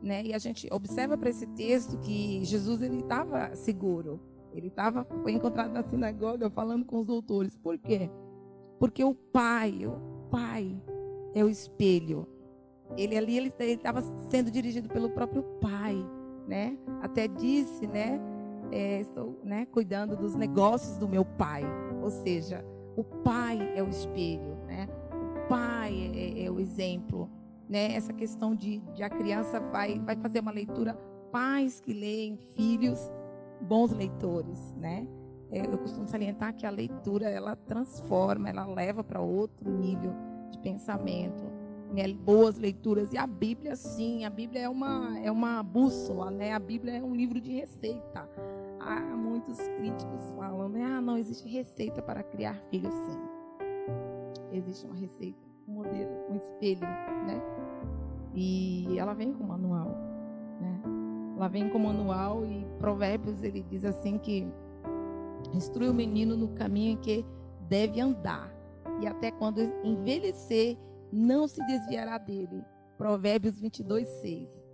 né? 0.00 0.22
E 0.24 0.32
a 0.32 0.38
gente 0.38 0.68
observa 0.70 1.18
para 1.18 1.30
esse 1.30 1.48
texto 1.48 1.98
que 1.98 2.44
Jesus 2.44 2.80
ele 2.80 3.00
estava 3.00 3.56
seguro 3.56 4.20
ele 4.56 4.70
tava, 4.70 5.06
foi 5.22 5.32
encontrado 5.32 5.72
na 5.72 5.82
sinagoga 5.82 6.48
falando 6.48 6.84
com 6.84 6.98
os 6.98 7.06
doutores. 7.06 7.56
Por 7.56 7.76
quê? 7.78 8.10
Porque 8.78 9.04
o 9.04 9.14
pai, 9.14 9.86
o 9.86 9.98
pai 10.30 10.74
é 11.34 11.44
o 11.44 11.48
espelho. 11.48 12.26
Ele 12.96 13.16
ali 13.16 13.36
ele 13.36 13.52
estava 13.58 14.00
sendo 14.30 14.50
dirigido 14.50 14.88
pelo 14.88 15.10
próprio 15.10 15.42
pai, 15.60 15.96
né? 16.46 16.78
Até 17.02 17.28
disse, 17.28 17.86
né? 17.86 18.20
É, 18.72 19.00
estou, 19.00 19.38
né, 19.44 19.64
cuidando 19.66 20.16
dos 20.16 20.34
negócios 20.34 20.96
do 20.96 21.08
meu 21.08 21.24
pai. 21.24 21.62
Ou 22.02 22.10
seja, 22.10 22.64
o 22.96 23.04
pai 23.04 23.72
é 23.76 23.82
o 23.82 23.88
espelho, 23.88 24.56
né? 24.66 24.88
O 25.44 25.48
pai 25.48 26.12
é, 26.14 26.40
é, 26.42 26.46
é 26.46 26.50
o 26.50 26.58
exemplo, 26.58 27.30
né? 27.68 27.94
Essa 27.94 28.12
questão 28.12 28.54
de, 28.54 28.78
de 28.94 29.02
a 29.02 29.10
criança 29.10 29.60
vai 29.60 29.98
vai 29.98 30.16
fazer 30.16 30.40
uma 30.40 30.52
leitura 30.52 30.94
pais 31.30 31.80
que 31.80 31.92
leem, 31.92 32.38
filhos 32.54 33.10
bons 33.60 33.92
leitores, 33.92 34.74
né? 34.74 35.06
É, 35.50 35.64
eu 35.64 35.78
costumo 35.78 36.06
salientar 36.06 36.54
que 36.54 36.66
a 36.66 36.70
leitura 36.70 37.28
ela 37.28 37.54
transforma, 37.54 38.48
ela 38.48 38.66
leva 38.66 39.04
para 39.04 39.20
outro 39.20 39.70
nível 39.70 40.12
de 40.50 40.58
pensamento, 40.58 41.44
né? 41.92 42.12
boas 42.12 42.58
leituras 42.58 43.12
e 43.12 43.18
a 43.18 43.26
Bíblia 43.26 43.76
sim, 43.76 44.24
a 44.24 44.30
Bíblia 44.30 44.62
é 44.62 44.68
uma 44.68 45.18
é 45.20 45.30
uma 45.30 45.62
bússola, 45.62 46.30
né? 46.30 46.52
A 46.52 46.58
Bíblia 46.58 46.98
é 46.98 47.02
um 47.02 47.14
livro 47.14 47.40
de 47.40 47.52
receita. 47.52 48.28
Muitos 49.36 49.58
críticos 49.68 50.32
falam, 50.34 50.68
né? 50.68 50.82
Ah, 50.82 51.00
não 51.00 51.18
existe 51.18 51.46
receita 51.46 52.00
para 52.00 52.22
criar 52.22 52.54
filhos, 52.70 52.94
sim. 52.94 53.18
Existe 54.50 54.86
uma 54.86 54.94
receita, 54.94 55.38
um 55.68 55.72
modelo, 55.72 56.10
um 56.30 56.36
espelho, 56.36 56.80
né? 56.80 57.42
E 58.34 58.98
ela 58.98 59.12
vem 59.12 59.34
com 59.34 59.44
né? 59.44 59.55
Ela 61.36 61.48
vem 61.48 61.68
com 61.68 61.78
manual 61.78 62.46
e 62.46 62.66
Provérbios 62.78 63.42
ele 63.42 63.62
diz 63.62 63.84
assim 63.84 64.18
que 64.18 64.46
instrui 65.52 65.88
o 65.88 65.94
menino 65.94 66.34
no 66.34 66.48
caminho 66.48 66.92
em 66.92 66.96
que 66.96 67.24
deve 67.68 68.00
andar 68.00 68.50
e 69.02 69.06
até 69.06 69.30
quando 69.30 69.60
envelhecer 69.84 70.78
não 71.12 71.46
se 71.46 71.64
desviará 71.66 72.16
dele. 72.16 72.64
Provérbios 72.96 73.60
22, 73.60 74.08
6. 74.08 74.66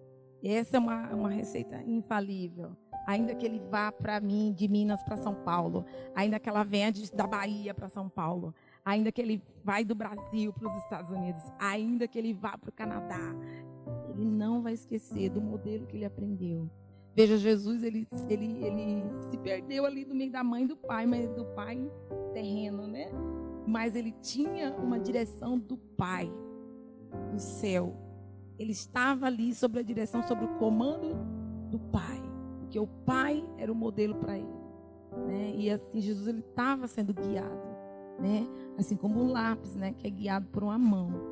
Essa 0.44 0.76
é 0.76 0.80
uma, 0.80 1.08
uma 1.10 1.30
receita 1.30 1.82
infalível. 1.82 2.76
Ainda 3.06 3.34
que 3.34 3.44
ele 3.44 3.58
vá 3.58 3.90
para 3.90 4.20
mim, 4.20 4.52
de 4.52 4.68
Minas 4.68 5.02
para 5.02 5.16
São 5.16 5.34
Paulo, 5.34 5.84
ainda 6.14 6.38
que 6.38 6.48
ela 6.48 6.62
venha 6.62 6.92
de, 6.92 7.10
da 7.12 7.26
Bahia 7.26 7.74
para 7.74 7.88
São 7.88 8.08
Paulo, 8.08 8.54
ainda 8.84 9.10
que 9.10 9.20
ele 9.20 9.42
vai 9.64 9.84
do 9.84 9.94
Brasil 9.94 10.52
para 10.52 10.68
os 10.68 10.76
Estados 10.82 11.10
Unidos, 11.10 11.42
ainda 11.58 12.06
que 12.06 12.18
ele 12.18 12.32
vá 12.32 12.56
para 12.56 12.70
o 12.70 12.72
Canadá, 12.72 13.34
ele 14.12 14.24
não 14.30 14.62
vai 14.62 14.72
esquecer 14.74 15.30
do 15.30 15.40
modelo 15.40 15.86
que 15.86 15.96
ele 15.96 16.04
aprendeu. 16.04 16.68
Veja, 17.14 17.36
Jesus, 17.36 17.82
ele, 17.82 18.06
ele, 18.28 18.64
ele 18.64 19.04
se 19.30 19.36
perdeu 19.38 19.84
ali 19.84 20.04
no 20.04 20.14
meio 20.14 20.32
da 20.32 20.42
mãe 20.42 20.64
e 20.64 20.66
do 20.66 20.76
pai, 20.76 21.06
mas 21.06 21.28
do 21.30 21.44
pai 21.44 21.90
terreno, 22.32 22.86
né? 22.86 23.10
Mas 23.66 23.94
ele 23.94 24.12
tinha 24.22 24.74
uma 24.76 24.98
direção 24.98 25.58
do 25.58 25.76
pai, 25.76 26.32
do 27.30 27.38
céu. 27.38 27.94
Ele 28.58 28.72
estava 28.72 29.26
ali 29.26 29.54
sob 29.54 29.78
a 29.78 29.82
direção, 29.82 30.22
sobre 30.22 30.46
o 30.46 30.56
comando 30.56 31.14
do 31.70 31.78
pai. 31.78 32.22
Porque 32.60 32.78
o 32.78 32.86
pai 32.86 33.44
era 33.58 33.70
o 33.70 33.74
modelo 33.74 34.14
para 34.14 34.38
ele. 34.38 34.62
Né? 35.26 35.54
E 35.54 35.70
assim, 35.70 36.00
Jesus 36.00 36.26
ele 36.26 36.40
estava 36.40 36.86
sendo 36.86 37.12
guiado. 37.12 37.72
Né? 38.18 38.46
Assim 38.78 38.96
como 38.96 39.20
o 39.20 39.30
lápis, 39.30 39.74
né? 39.74 39.92
Que 39.92 40.06
é 40.06 40.10
guiado 40.10 40.46
por 40.48 40.62
uma 40.62 40.78
mão? 40.78 41.31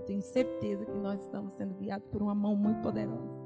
Eu 0.00 0.06
tenho 0.06 0.22
certeza 0.22 0.86
que 0.86 0.96
nós 0.96 1.20
estamos 1.20 1.52
sendo 1.52 1.74
guiados 1.74 2.08
por 2.08 2.22
uma 2.22 2.34
mão 2.34 2.56
muito 2.56 2.80
poderosa, 2.80 3.44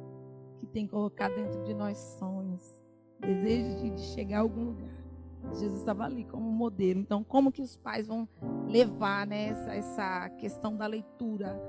que 0.61 0.67
tem 0.67 0.87
colocado 0.87 1.35
dentro 1.35 1.65
de 1.65 1.75
nós 1.75 1.99
sonhos, 2.17 2.81
desejos 3.19 3.83
de 3.83 4.01
chegar 4.15 4.39
a 4.39 4.41
algum 4.43 4.67
lugar. 4.67 4.89
Jesus 5.55 5.81
estava 5.81 6.05
ali 6.05 6.25
como 6.25 6.49
modelo. 6.49 7.01
Então, 7.01 7.25
como 7.25 7.51
que 7.51 7.61
os 7.61 7.77
pais 7.77 8.07
vão 8.07 8.29
levar 8.69 9.27
né, 9.27 9.49
essa, 9.49 10.31
questão 10.31 10.77
da 10.77 10.87
leitura, 10.87 11.61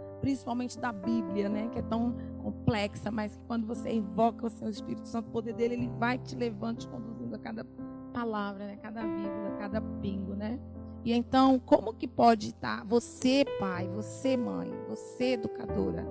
E 11.06 11.14
então, 11.14 11.60
como 11.60 11.94
que 11.94 12.08
pode 12.08 12.48
estar 12.48 12.84
você, 12.84 13.46
pai, 13.60 13.88
você, 13.88 14.36
mãe, 14.36 14.72
você, 14.90 15.34
educadora, 15.34 16.04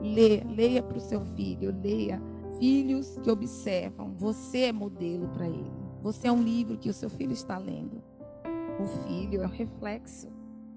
lê, 0.00 0.42
leia 0.42 0.82
para 0.82 0.98
o 0.98 1.00
seu 1.00 1.20
filho, 1.20 1.72
leia. 1.80 2.20
Filhos 2.58 3.16
que 3.22 3.30
observam, 3.30 4.12
você 4.16 4.64
é 4.64 4.72
modelo 4.72 5.28
para 5.28 5.48
ele. 5.48 5.70
Você 6.02 6.26
é 6.26 6.32
um 6.32 6.42
livro 6.42 6.76
que 6.76 6.90
o 6.90 6.92
seu 6.92 7.08
filho 7.08 7.32
está 7.32 7.56
lendo. 7.56 8.02
O 8.78 8.84
filho 9.06 9.40
é 9.40 9.46
o 9.46 9.48
reflexo, 9.48 10.28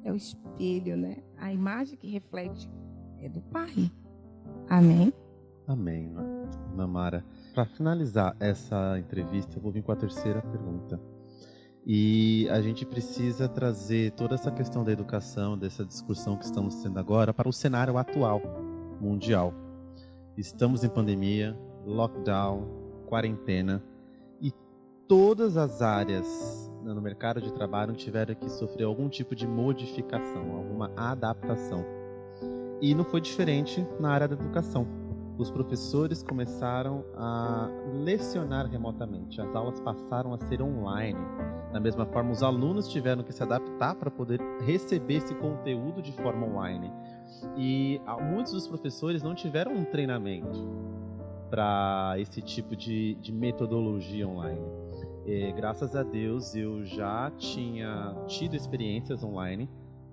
é 0.03 0.12
o 0.12 0.15
espelho, 0.15 0.96
né? 0.96 1.18
A 1.36 1.51
imagem 1.51 1.98
que 1.98 2.08
reflete 2.08 2.70
é 3.20 3.27
do 3.27 3.42
pai. 3.42 3.92
Amém? 4.70 5.12
Amém, 5.68 6.13
Namara. 6.75 7.25
Para 7.53 7.65
finalizar 7.65 8.36
essa 8.39 9.00
entrevista, 9.00 9.58
eu 9.58 9.62
vou 9.62 9.72
vir 9.72 9.82
com 9.82 9.92
a 9.92 9.96
terceira 9.96 10.42
pergunta. 10.42 11.01
E 11.85 12.47
a 12.49 12.61
gente 12.61 12.85
precisa 12.85 13.49
trazer 13.49 14.11
toda 14.11 14.35
essa 14.35 14.49
questão 14.49 14.85
da 14.85 14.91
educação, 14.91 15.57
dessa 15.57 15.83
discussão 15.83 16.37
que 16.37 16.45
estamos 16.45 16.75
tendo 16.75 16.97
agora, 16.97 17.33
para 17.33 17.49
o 17.49 17.53
cenário 17.53 17.97
atual, 17.97 18.41
mundial. 19.01 19.53
Estamos 20.37 20.83
em 20.83 20.89
pandemia, 20.89 21.57
lockdown, 21.85 22.67
quarentena, 23.05 23.83
e 24.41 24.53
todas 25.07 25.57
as 25.57 25.81
áreas 25.81 26.71
no 26.81 27.01
mercado 27.01 27.41
de 27.41 27.51
trabalho 27.51 27.93
tiveram 27.93 28.33
que 28.33 28.49
sofrer 28.49 28.85
algum 28.85 29.09
tipo 29.09 29.35
de 29.35 29.45
modificação, 29.45 30.55
alguma 30.55 30.89
adaptação. 30.95 31.85
E 32.81 32.95
não 32.95 33.03
foi 33.03 33.19
diferente 33.19 33.85
na 33.99 34.11
área 34.11 34.27
da 34.27 34.35
educação. 34.35 35.02
Os 35.37 35.49
professores 35.49 36.21
começaram 36.21 37.03
a 37.15 37.69
lecionar 38.03 38.67
remotamente, 38.67 39.41
as 39.41 39.55
aulas 39.55 39.79
passaram 39.79 40.33
a 40.33 40.37
ser 40.37 40.61
online 40.61 41.19
da 41.73 41.79
mesma 41.79 42.05
forma, 42.05 42.31
os 42.31 42.43
alunos 42.43 42.87
tiveram 42.87 43.23
que 43.23 43.33
se 43.33 43.41
adaptar 43.41 43.95
para 43.95 44.11
poder 44.11 44.39
receber 44.61 45.15
esse 45.15 45.33
conteúdo 45.33 46.03
de 46.03 46.11
forma 46.11 46.45
online. 46.45 46.93
E 47.57 47.99
ah, 48.05 48.21
muitos 48.21 48.53
dos 48.53 48.67
professores 48.67 49.23
não 49.23 49.33
tiveram 49.33 49.73
um 49.73 49.83
treinamento 49.83 50.69
para 51.49 52.13
esse 52.19 52.43
tipo 52.43 52.75
de, 52.75 53.15
de 53.15 53.31
metodologia 53.31 54.27
online. 54.27 54.61
E, 55.25 55.51
graças 55.53 55.95
a 55.95 56.03
Deus 56.03 56.53
eu 56.55 56.85
já 56.85 57.31
tinha 57.31 58.15
tido 58.27 58.55
experiências 58.55 59.23
online. 59.23 59.67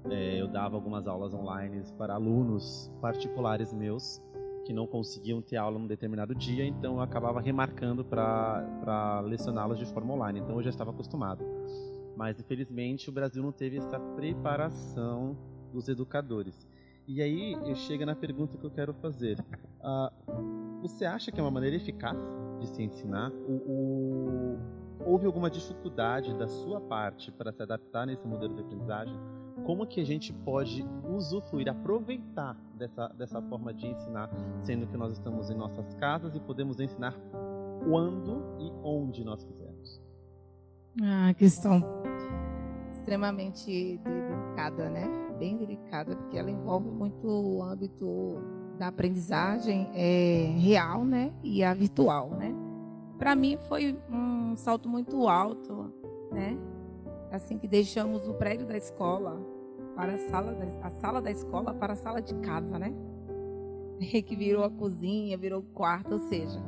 É, 0.09 0.41
eu 0.41 0.49
dava 0.49 0.77
algumas 0.77 1.07
aulas 1.07 1.35
online 1.35 1.83
para 1.99 2.15
alunos 2.15 2.91
particulares 3.03 3.71
meus 3.75 4.23
que 4.65 4.73
não 4.73 4.87
conseguiam 4.87 5.41
ter 5.41 5.57
aula 5.57 5.79
num 5.79 5.87
determinado 5.87 6.35
dia, 6.35 6.65
então 6.65 6.97
eu 6.97 7.01
acabava 7.01 7.41
remarcando 7.41 8.05
para 8.05 9.21
lecioná-los 9.25 9.79
de 9.79 9.87
forma 9.87 10.15
online. 10.15 10.41
Então 10.41 10.57
eu 10.57 10.63
já 10.63 10.71
estava 10.71 10.91
acostumado. 10.91 11.45
Mas 12.17 12.39
infelizmente 12.39 13.09
o 13.09 13.13
Brasil 13.13 13.43
não 13.43 13.53
teve 13.53 13.79
essa 13.79 13.99
preparação 13.99 15.37
dos 15.73 15.89
educadores. 15.89 16.69
E 17.07 17.23
aí 17.23 17.53
eu 17.53 17.75
chego 17.75 18.05
na 18.05 18.15
pergunta 18.15 18.57
que 18.57 18.65
eu 18.65 18.71
quero 18.71 18.95
fazer. 18.95 19.39
Uh, 19.81 20.81
você 20.83 21.05
acha 21.05 21.33
que 21.33 21.41
é 21.41 21.43
uma 21.43 21.51
maneira 21.51 21.77
eficaz 21.77 22.17
de 22.61 22.69
se 22.69 22.83
ensinar? 22.83 23.31
O, 23.31 23.53
o, 23.53 24.59
houve 25.05 25.27
alguma 25.27 25.51
dificuldade 25.51 26.33
da 26.35 26.47
sua 26.47 26.81
parte 26.81 27.33
para 27.33 27.53
se 27.53 27.63
adaptar 27.63 28.07
nesse 28.07 28.27
modelo 28.27 28.55
de 28.55 28.61
aprendizagem? 28.61 29.19
Como 29.65 29.87
que 29.87 30.01
a 30.01 30.05
gente 30.05 30.33
pode 30.33 30.85
usufruir, 31.09 31.69
aproveitar 31.69 32.57
dessa, 32.75 33.09
dessa 33.09 33.43
forma 33.43 33.73
de 33.73 33.87
ensinar, 33.87 34.31
sendo 34.61 34.87
que 34.87 34.97
nós 34.97 35.13
estamos 35.13 35.51
em 35.51 35.55
nossas 35.55 35.95
casas 35.95 36.35
e 36.35 36.41
podemos 36.41 36.81
ensinar 36.81 37.15
quando 37.89 38.43
e 38.59 38.73
onde 38.83 39.25
nós 39.25 39.45
quisermos? 39.45 40.01
Ah, 41.03 41.33
questão 41.35 42.01
extremamente 43.01 43.99
delicada, 44.05 44.89
né? 44.89 45.09
Bem 45.39 45.57
delicada, 45.57 46.15
porque 46.15 46.39
ela 46.39 46.51
envolve 46.51 46.89
muito 46.91 47.27
o 47.27 47.63
âmbito 47.63 48.39
da 48.79 48.89
aprendizagem 48.89 49.89
é, 49.95 50.55
real, 50.59 51.05
né? 51.05 51.33
E 51.43 51.65
a 51.65 51.75
virtual, 51.75 52.31
né? 52.31 52.55
Para 53.19 53.35
mim 53.35 53.59
foi 53.69 53.99
um 54.11 54.55
salto 54.55 54.89
muito 54.89 55.29
alto, 55.29 55.93
né? 56.31 56.57
Assim 57.31 57.59
que 57.59 57.69
deixamos 57.69 58.27
o 58.27 58.35
prédio 58.35 58.67
da 58.67 58.77
escola 58.77 59.41
para 59.95 60.15
a 60.15 60.19
sala 60.19 60.53
da, 60.53 60.87
a 60.87 60.91
sala 60.91 61.21
da 61.21 61.31
escola 61.31 61.75
para 61.75 61.93
a 61.93 61.97
sala 61.97 62.21
de 62.21 62.35
casa, 62.37 62.79
né? 62.79 62.93
Que 64.01 64.35
virou 64.35 64.65
a 64.65 64.71
cozinha, 64.71 65.37
virou 65.37 65.61
o 65.61 65.63
quarto, 65.63 66.15
ou 66.15 66.19
seja, 66.21 66.59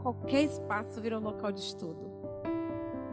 qualquer 0.00 0.42
espaço 0.44 1.00
virou 1.00 1.20
local 1.20 1.52
de 1.52 1.60
estudo 1.60 2.10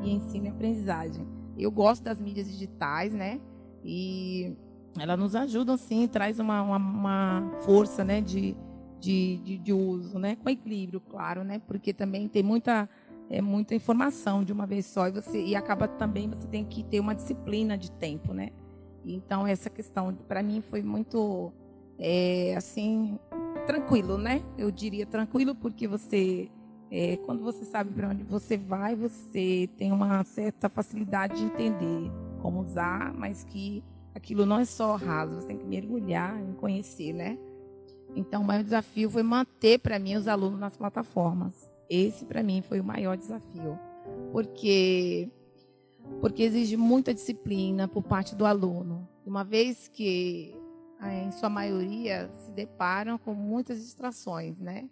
e 0.01 0.13
ensino 0.13 0.45
e 0.45 0.49
aprendizagem. 0.49 1.27
Eu 1.57 1.71
gosto 1.71 2.03
das 2.03 2.19
mídias 2.19 2.49
digitais, 2.49 3.13
né? 3.13 3.39
E 3.83 4.55
elas 4.99 5.19
nos 5.19 5.35
ajudam, 5.35 5.77
sim, 5.77 6.07
traz 6.07 6.39
uma, 6.39 6.61
uma, 6.61 6.77
uma 6.77 7.51
força, 7.65 8.03
né, 8.03 8.21
de, 8.21 8.55
de, 8.99 9.37
de, 9.37 9.57
de, 9.57 9.73
uso, 9.73 10.17
né? 10.17 10.35
Com 10.37 10.49
equilíbrio, 10.49 11.01
claro, 11.01 11.43
né? 11.43 11.59
Porque 11.67 11.93
também 11.93 12.27
tem 12.27 12.41
muita 12.41 12.89
é 13.29 13.41
muita 13.41 13.73
informação 13.73 14.43
de 14.43 14.53
uma 14.53 14.65
vez 14.65 14.85
só 14.85 15.07
e 15.07 15.11
você 15.11 15.43
e 15.43 15.55
acaba 15.55 15.87
também 15.87 16.29
você 16.29 16.47
tem 16.47 16.63
que 16.63 16.83
ter 16.83 16.99
uma 16.99 17.15
disciplina 17.15 17.77
de 17.77 17.91
tempo, 17.91 18.33
né? 18.33 18.49
Então 19.03 19.45
essa 19.45 19.69
questão 19.69 20.13
para 20.13 20.41
mim 20.43 20.61
foi 20.61 20.81
muito 20.81 21.51
é, 21.97 22.55
assim 22.55 23.19
tranquilo, 23.65 24.17
né? 24.17 24.43
Eu 24.57 24.69
diria 24.71 25.05
tranquilo 25.05 25.55
porque 25.55 25.87
você 25.87 26.49
é, 26.91 27.17
quando 27.17 27.43
você 27.43 27.65
sabe 27.65 27.91
para 27.91 28.09
onde 28.09 28.23
você 28.23 28.57
vai, 28.57 28.95
você 28.95 29.69
tem 29.77 29.91
uma 29.91 30.23
certa 30.23 30.69
facilidade 30.69 31.35
de 31.35 31.43
entender 31.45 32.11
como 32.41 32.61
usar, 32.61 33.13
mas 33.13 33.43
que 33.43 33.83
aquilo 34.13 34.45
não 34.45 34.59
é 34.59 34.65
só 34.65 34.95
raso, 34.95 35.35
você 35.35 35.47
tem 35.47 35.57
que 35.57 35.65
mergulhar 35.65 36.39
em 36.39 36.53
conhecer, 36.53 37.11
né? 37.11 37.37
Então, 38.15 38.41
o 38.41 38.45
maior 38.45 38.63
desafio 38.63 39.09
foi 39.09 39.23
manter 39.23 39.79
para 39.79 39.99
mim 39.99 40.15
os 40.15 40.27
alunos 40.27 40.59
nas 40.59 40.77
plataformas. 40.77 41.69
Esse 41.89 42.25
para 42.25 42.41
mim 42.41 42.61
foi 42.61 42.79
o 42.79 42.83
maior 42.83 43.15
desafio, 43.15 43.79
porque 44.31 45.29
porque 46.19 46.43
exige 46.43 46.77
muita 46.77 47.13
disciplina 47.13 47.87
por 47.87 48.03
parte 48.03 48.35
do 48.35 48.45
aluno. 48.45 49.07
Uma 49.25 49.43
vez 49.43 49.87
que 49.87 50.55
em 51.01 51.31
sua 51.31 51.49
maioria 51.49 52.29
se 52.33 52.51
deparam 52.51 53.17
com 53.17 53.33
muitas 53.33 53.79
distrações, 53.79 54.59
né? 54.59 54.89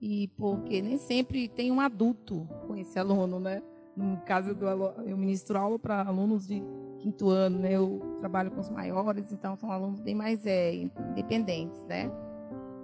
E 0.00 0.28
porque 0.36 0.80
nem 0.80 0.96
sempre 0.96 1.48
tem 1.48 1.70
um 1.70 1.80
adulto 1.80 2.48
com 2.66 2.76
esse 2.76 2.98
aluno, 2.98 3.38
né? 3.38 3.62
No 3.96 4.18
caso 4.18 4.54
do 4.54 4.66
eu 4.66 5.16
ministro 5.16 5.58
aula 5.58 5.78
para 5.78 6.02
alunos 6.02 6.46
de 6.46 6.62
quinto 6.98 7.28
ano, 7.28 7.58
né? 7.58 7.74
Eu 7.74 8.00
trabalho 8.18 8.50
com 8.50 8.60
os 8.60 8.70
maiores, 8.70 9.32
então 9.32 9.56
são 9.56 9.70
alunos 9.70 10.00
bem 10.00 10.14
mais 10.14 10.46
é, 10.46 10.74
independentes, 10.74 11.82
né? 11.84 12.10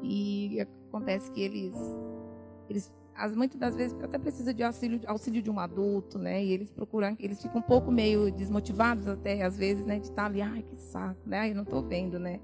E 0.03 0.61
acontece 0.89 1.31
que 1.31 1.41
eles 1.41 1.75
eles 2.69 2.93
as, 3.17 3.35
muitas 3.35 3.59
das 3.59 3.75
vezes 3.75 3.97
até 4.03 4.19
precisa 4.19 4.53
de 4.53 4.63
auxílio, 4.63 5.01
auxílio 5.07 5.43
de 5.43 5.51
um 5.51 5.59
adulto, 5.59 6.19
né? 6.19 6.45
E 6.45 6.53
eles 6.53 6.71
procuram, 6.71 7.17
eles 7.19 7.41
ficam 7.41 7.59
um 7.59 7.63
pouco 7.63 7.91
meio 7.91 8.31
desmotivados 8.31 9.07
até 9.09 9.43
às 9.43 9.57
vezes, 9.57 9.87
né? 9.87 9.99
De 9.99 10.07
estar 10.07 10.27
ali, 10.27 10.43
ai 10.43 10.63
que 10.63 10.77
saco, 10.77 11.21
né? 11.27 11.41
Ai, 11.41 11.51
eu 11.51 11.57
não 11.57 11.63
estou 11.63 11.83
vendo, 11.83 12.19
né? 12.19 12.41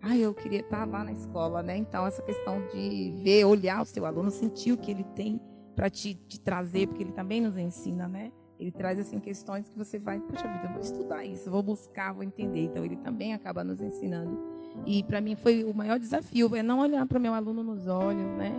Ai, 0.00 0.20
eu 0.20 0.34
queria 0.34 0.60
estar 0.60 0.86
lá 0.86 1.04
na 1.04 1.12
escola, 1.12 1.62
né? 1.62 1.76
Então 1.76 2.06
essa 2.06 2.22
questão 2.22 2.66
de 2.68 3.14
ver, 3.22 3.44
olhar 3.44 3.82
o 3.82 3.86
seu 3.86 4.04
aluno, 4.04 4.30
sentir 4.30 4.72
o 4.72 4.76
que 4.76 4.90
ele 4.90 5.04
tem 5.14 5.40
para 5.74 5.90
te, 5.90 6.14
te 6.14 6.40
trazer, 6.40 6.86
porque 6.86 7.02
ele 7.02 7.12
também 7.12 7.40
nos 7.40 7.56
ensina, 7.56 8.06
né? 8.06 8.32
Ele 8.58 8.70
traz 8.70 8.98
assim 8.98 9.18
questões 9.18 9.68
que 9.68 9.76
você 9.76 9.98
vai, 9.98 10.20
puxa 10.20 10.46
vida, 10.46 10.66
eu 10.66 10.72
vou 10.72 10.80
estudar 10.80 11.24
isso, 11.24 11.50
vou 11.50 11.62
buscar, 11.62 12.12
vou 12.12 12.22
entender. 12.22 12.64
Então 12.64 12.84
ele 12.84 12.96
também 12.96 13.34
acaba 13.34 13.64
nos 13.64 13.80
ensinando. 13.80 14.53
E 14.86 15.02
para 15.04 15.20
mim 15.20 15.36
foi 15.36 15.64
o 15.64 15.72
maior 15.74 15.98
desafio 15.98 16.54
é 16.54 16.62
não 16.62 16.80
olhar 16.80 17.06
para 17.06 17.18
o 17.18 17.20
meu 17.20 17.32
aluno 17.32 17.62
nos 17.62 17.86
olhos, 17.86 18.26
né? 18.36 18.52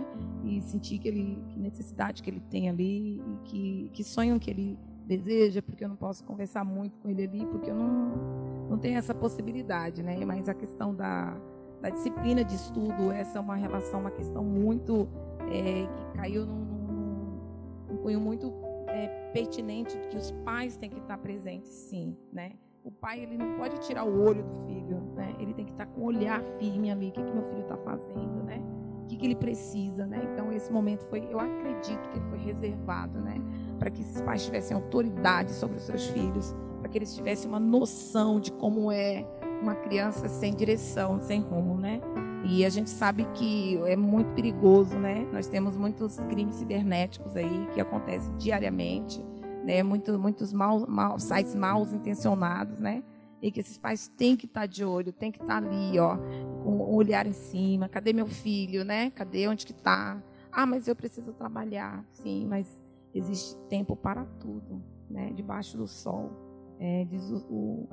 E 0.44 0.60
sentir 0.62 0.98
que 0.98 1.08
ele 1.08 1.42
que 1.48 1.58
necessidade 1.58 2.22
que 2.22 2.30
ele 2.30 2.40
tem 2.40 2.68
ali 2.68 3.18
e 3.18 3.38
que 3.44 3.90
que 3.92 4.04
sonho 4.04 4.38
que 4.38 4.50
ele 4.50 4.78
deseja, 5.06 5.62
porque 5.62 5.84
eu 5.84 5.88
não 5.88 5.96
posso 5.96 6.24
conversar 6.24 6.64
muito 6.64 6.98
com 6.98 7.08
ele 7.08 7.24
ali, 7.24 7.46
porque 7.46 7.70
eu 7.70 7.74
não 7.74 8.46
não 8.68 8.78
tenho 8.78 8.98
essa 8.98 9.14
possibilidade, 9.14 10.02
né? 10.02 10.24
Mas 10.24 10.48
a 10.48 10.54
questão 10.54 10.94
da 10.94 11.36
da 11.80 11.90
disciplina 11.90 12.42
de 12.42 12.54
estudo, 12.54 13.12
essa 13.12 13.38
é 13.38 13.40
uma 13.40 13.54
relação, 13.54 14.00
uma 14.00 14.10
questão 14.10 14.42
muito 14.42 15.08
é, 15.50 15.86
que 15.86 16.16
caiu 16.16 16.46
num, 16.46 16.64
num, 16.64 17.40
num 17.88 17.96
cunho 17.98 18.20
muito 18.20 18.52
é, 18.88 19.30
pertinente 19.32 19.96
que 20.10 20.16
os 20.16 20.30
pais 20.44 20.76
têm 20.76 20.88
que 20.88 20.98
estar 20.98 21.18
presentes, 21.18 21.70
sim, 21.70 22.16
né? 22.32 22.52
O 22.82 22.90
pai 22.90 23.20
ele 23.20 23.36
não 23.36 23.56
pode 23.56 23.78
tirar 23.80 24.04
o 24.04 24.22
olho 24.22 24.44
do 24.44 24.54
filho, 24.66 25.00
né? 25.14 25.34
Ele 25.38 25.52
tem 25.52 25.65
estar 25.76 25.86
com 25.86 26.00
o 26.00 26.04
olhar 26.04 26.42
firme 26.58 26.90
ali, 26.90 27.08
o 27.08 27.12
que, 27.12 27.22
que 27.22 27.32
meu 27.32 27.44
filho 27.44 27.62
está 27.62 27.76
fazendo, 27.76 28.42
né? 28.44 28.62
O 29.02 29.06
que, 29.06 29.16
que 29.16 29.26
ele 29.26 29.36
precisa, 29.36 30.06
né? 30.06 30.20
Então 30.32 30.52
esse 30.52 30.72
momento 30.72 31.04
foi, 31.04 31.28
eu 31.30 31.38
acredito 31.38 32.08
que 32.08 32.18
ele 32.18 32.28
foi 32.28 32.38
reservado, 32.38 33.20
né? 33.20 33.36
Para 33.78 33.90
que 33.90 34.00
esses 34.00 34.20
pais 34.22 34.44
tivessem 34.44 34.76
autoridade 34.76 35.52
sobre 35.52 35.76
os 35.76 35.82
seus 35.82 36.06
filhos, 36.08 36.54
para 36.80 36.88
que 36.88 36.98
eles 36.98 37.14
tivessem 37.14 37.48
uma 37.48 37.60
noção 37.60 38.40
de 38.40 38.50
como 38.52 38.90
é 38.90 39.24
uma 39.62 39.74
criança 39.74 40.28
sem 40.28 40.54
direção, 40.54 41.20
sem 41.20 41.40
rumo, 41.40 41.76
né? 41.76 42.00
E 42.44 42.64
a 42.64 42.68
gente 42.68 42.90
sabe 42.90 43.24
que 43.34 43.76
é 43.86 43.96
muito 43.96 44.32
perigoso, 44.34 44.96
né? 44.98 45.26
Nós 45.32 45.46
temos 45.46 45.76
muitos 45.76 46.18
crimes 46.28 46.56
cibernéticos 46.56 47.36
aí 47.36 47.68
que 47.74 47.80
acontecem 47.80 48.34
diariamente, 48.36 49.24
né? 49.64 49.82
Muito, 49.82 50.18
muitos 50.18 50.52
mal, 50.52 50.84
mal, 50.88 51.18
sites 51.18 51.54
mal 51.54 51.82
intencionados, 51.82 52.80
né? 52.80 53.02
Que 53.50 53.60
esses 53.60 53.78
pais 53.78 54.08
têm 54.08 54.36
que 54.36 54.46
estar 54.46 54.62
tá 54.62 54.66
de 54.66 54.84
olho, 54.84 55.12
têm 55.12 55.30
que 55.30 55.40
estar 55.40 55.60
tá 55.60 55.68
ali, 55.68 55.98
ó, 55.98 56.16
com 56.62 56.78
o 56.78 56.94
olhar 56.94 57.26
em 57.26 57.32
cima. 57.32 57.88
Cadê 57.88 58.12
meu 58.12 58.26
filho, 58.26 58.84
né? 58.84 59.10
Cadê 59.10 59.48
onde 59.48 59.66
que 59.66 59.72
está? 59.72 60.22
Ah, 60.50 60.66
mas 60.66 60.88
eu 60.88 60.96
preciso 60.96 61.32
trabalhar. 61.32 62.04
Sim, 62.10 62.46
mas 62.46 62.82
existe 63.14 63.56
tempo 63.68 63.94
para 63.94 64.24
tudo, 64.40 64.82
né? 65.10 65.32
Debaixo 65.34 65.76
do 65.76 65.86
sol. 65.86 66.46
É, 66.78 67.04
diz 67.04 67.30
o, 67.30 67.36
o, 67.48 67.88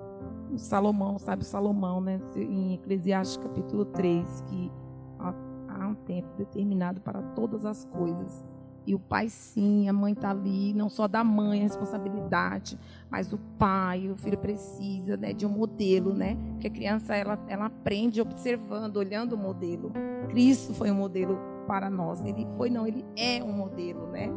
o, 0.54 0.58
Salomão, 0.58 1.18
sabe 1.18 1.46
Salomão, 1.46 2.02
né, 2.02 2.20
em 2.36 2.74
Eclesiastes 2.74 3.38
capítulo 3.38 3.86
3, 3.86 4.42
que 4.42 4.72
há, 5.20 5.88
um 5.88 5.96
tempo 5.96 6.28
determinado 6.38 7.00
para 7.02 7.22
todas 7.22 7.66
as 7.66 7.86
coisas. 7.86 8.44
E 8.86 8.94
o 8.94 9.00
pai 9.00 9.30
sim, 9.30 9.88
a 9.88 9.94
mãe 9.94 10.14
está 10.14 10.32
ali, 10.32 10.74
não 10.74 10.90
só 10.90 11.08
da 11.08 11.24
mãe 11.24 11.60
a 11.60 11.64
responsabilidade, 11.64 12.78
mas 13.10 13.32
o 13.32 13.38
pai, 13.58 14.10
o 14.10 14.18
filho 14.18 14.38
precisa 14.38 15.16
né, 15.16 15.32
de 15.32 15.46
um 15.46 15.50
modelo, 15.50 16.14
né? 16.14 16.38
Que 16.60 16.68
a 16.68 16.70
criança 16.70 17.16
ela, 17.16 17.40
ela 17.48 17.66
aprende 17.66 18.22
observando, 18.22 18.98
olhando 18.98 19.34
o 19.34 19.38
modelo. 19.38 19.92
Cristo 20.28 20.74
foi 20.74 20.92
um 20.92 20.96
modelo 20.96 21.40
para 21.66 21.90
nós. 21.90 22.24
Ele 22.26 22.46
foi, 22.58 22.70
não, 22.70 22.86
ele 22.86 23.06
é 23.16 23.42
um 23.42 23.54
modelo, 23.54 24.08
né? 24.08 24.30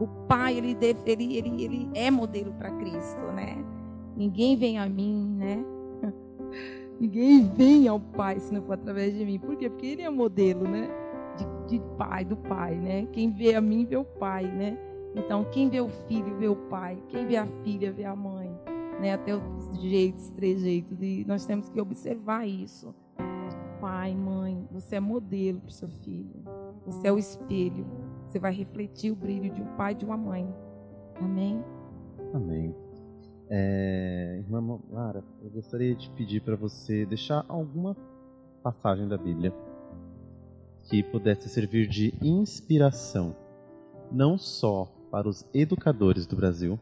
O 0.00 0.06
pai, 0.26 0.58
ele, 0.58 0.74
deve, 0.74 0.98
ele, 1.06 1.36
ele, 1.36 1.62
ele 1.62 1.90
é 1.94 2.10
modelo 2.10 2.52
para 2.54 2.72
Cristo, 2.72 3.22
né? 3.32 3.64
Ninguém 4.16 4.56
vem 4.56 4.78
a 4.78 4.88
mim, 4.88 5.36
né? 5.38 5.64
Ninguém 6.98 7.48
vem 7.48 7.88
ao 7.88 7.98
Pai 7.98 8.38
se 8.40 8.52
não 8.52 8.62
for 8.62 8.74
através 8.74 9.14
de 9.14 9.24
mim. 9.24 9.38
Por 9.38 9.56
quê? 9.56 9.68
Porque 9.70 9.86
ele 9.86 10.02
é 10.02 10.10
modelo, 10.10 10.68
né? 10.68 10.88
De, 11.36 11.78
de, 11.78 11.84
pai, 11.96 12.24
do 12.24 12.36
Pai, 12.36 12.74
né? 12.74 13.06
Quem 13.12 13.30
vê 13.30 13.54
a 13.54 13.60
mim 13.60 13.84
vê 13.84 13.96
o 13.96 14.04
Pai, 14.04 14.44
né? 14.44 14.78
Então, 15.14 15.44
quem 15.44 15.68
vê 15.68 15.80
o 15.80 15.88
filho 15.88 16.36
vê 16.36 16.48
o 16.48 16.56
Pai. 16.56 17.02
Quem 17.08 17.26
vê 17.26 17.36
a 17.36 17.46
filha 17.46 17.92
vê 17.92 18.04
a 18.04 18.16
mãe. 18.16 18.50
Né? 19.00 19.12
Até 19.12 19.34
os 19.34 19.80
jeitos, 19.80 20.30
três 20.30 20.60
jeitos. 20.60 21.02
E 21.02 21.24
nós 21.26 21.44
temos 21.44 21.68
que 21.68 21.80
observar 21.80 22.46
isso. 22.46 22.94
pai, 23.80 24.14
mãe, 24.14 24.66
você 24.70 24.96
é 24.96 25.00
modelo 25.00 25.60
para 25.60 25.68
o 25.68 25.72
seu 25.72 25.88
filho. 25.88 26.42
Você 26.86 27.08
é 27.08 27.12
o 27.12 27.18
espelho. 27.18 27.84
Você 28.26 28.38
vai 28.38 28.52
refletir 28.52 29.10
o 29.10 29.16
brilho 29.16 29.50
de 29.50 29.60
um 29.60 29.76
pai 29.76 29.92
e 29.92 29.96
de 29.96 30.04
uma 30.04 30.16
mãe. 30.16 30.48
Amém? 31.20 31.62
Amém. 32.32 32.74
É, 33.50 34.38
irmã 34.38 34.80
Lara, 34.90 35.22
eu 35.42 35.50
gostaria 35.50 35.94
de 35.94 36.08
pedir 36.12 36.40
para 36.40 36.56
você 36.56 37.04
deixar 37.04 37.44
alguma 37.48 37.94
passagem 38.62 39.06
da 39.06 39.18
Bíblia 39.18 39.52
que 40.88 41.02
pudesse 41.02 41.48
servir 41.48 41.86
de 41.88 42.14
inspiração, 42.20 43.34
não 44.10 44.36
só 44.36 44.88
para 45.10 45.28
os 45.28 45.46
educadores 45.52 46.26
do 46.26 46.36
Brasil, 46.36 46.78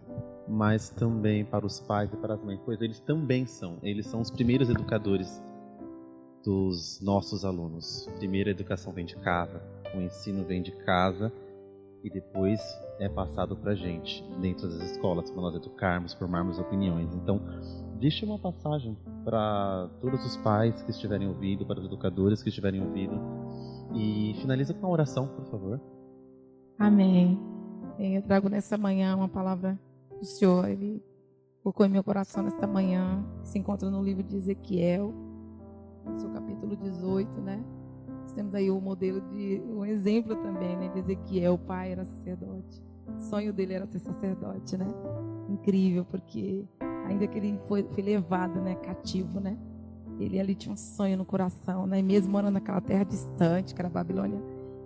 mas 0.49 0.91
também 0.91 1.45
para 1.45 1.65
os 1.65 1.81
pais 1.81 2.13
e 2.13 2.17
para 2.17 2.35
as 2.35 2.43
mães, 2.43 2.61
pois 2.65 2.81
eles 2.81 3.01
também 3.01 3.47
são, 3.47 3.79
eles 3.83 4.07
são 4.07 4.21
os 4.21 4.31
primeiros 4.31 4.69
educadores 4.69 5.43
dos 6.45 7.01
nossos 7.01 7.45
alunos. 7.45 8.09
Primeiro, 8.19 8.49
a 8.49 8.53
educação 8.53 8.93
vem 8.93 9.05
de 9.05 9.17
casa, 9.17 9.63
o 9.95 10.01
ensino 10.01 10.45
vem 10.45 10.63
de 10.63 10.73
casa 10.73 11.33
e 12.03 12.11
depois 12.11 12.61
é 12.99 13.09
passado 13.09 13.57
para 13.57 13.75
gente 13.75 14.25
dentro 14.41 14.69
das 14.69 14.91
escolas, 14.91 15.31
para 15.31 15.41
nós 15.41 15.55
educarmos, 15.55 16.15
formarmos 16.15 16.59
opiniões. 16.59 17.15
Então, 17.15 17.41
deixe 17.99 18.25
uma 18.25 18.39
passagem 18.39 18.97
para 19.25 19.89
todos 20.01 20.25
os 20.25 20.37
pais 20.39 20.83
que 20.83 20.91
estiverem 20.91 21.29
ouvindo, 21.29 21.67
para 21.67 21.79
os 21.79 21.85
educadores 21.85 22.43
que 22.43 22.49
estiverem 22.49 22.83
ouvindo 22.83 23.15
e 23.95 24.35
finaliza 24.41 24.75
com 24.75 24.81
uma 24.81 24.93
oração, 24.93 25.27
por 25.29 25.45
favor. 25.47 25.81
Amém. 26.79 27.39
Eu 27.99 28.23
trago 28.23 28.49
nessa 28.49 28.79
manhã 28.79 29.15
uma 29.15 29.29
palavra 29.29 29.79
do 30.19 30.25
Senhor. 30.25 30.69
Ele 30.69 31.03
colocou 31.63 31.85
em 31.85 31.91
meu 31.91 32.03
coração 32.03 32.43
nesta 32.43 32.67
manhã. 32.67 33.25
Se 33.43 33.59
encontra 33.59 33.91
no 33.91 34.03
livro 34.03 34.23
de 34.23 34.37
Ezequiel, 34.37 35.13
seu 36.15 36.31
capítulo 36.31 36.77
18, 36.77 37.41
né? 37.41 37.63
Nós 38.23 38.33
temos 38.33 38.55
aí 38.55 38.71
o 38.71 38.81
modelo 38.81 39.21
de 39.21 39.63
um 39.67 39.85
exemplo 39.85 40.37
também, 40.37 40.77
né? 40.77 40.89
De 40.89 41.01
Ezequiel, 41.01 41.55
o 41.55 41.59
pai 41.59 41.93
era 41.93 42.05
sacerdote. 42.05 42.83
O 43.17 43.21
sonho 43.21 43.53
dele 43.53 43.75
era 43.75 43.87
ser 43.87 43.99
sacerdote, 43.99 44.77
né? 44.77 44.87
Incrível, 45.49 46.05
porque 46.05 46.65
ainda 47.07 47.27
que 47.27 47.39
ele 47.39 47.59
foi, 47.67 47.83
foi 47.83 48.03
levado, 48.03 48.61
né, 48.61 48.77
cativo, 48.77 49.41
né? 49.41 49.59
Ele 50.21 50.39
ali 50.39 50.55
tinha 50.55 50.73
um 50.73 50.77
sonho 50.77 51.17
no 51.17 51.25
coração, 51.25 51.87
né? 51.87 52.03
Mesmo 52.03 52.33
morando 52.33 52.55
naquela 52.55 52.81
terra 52.81 53.05
distante, 53.05 53.75
que 53.75 53.81
era 53.81 53.89
a 53.89 53.93
Babilônia, 53.93 54.41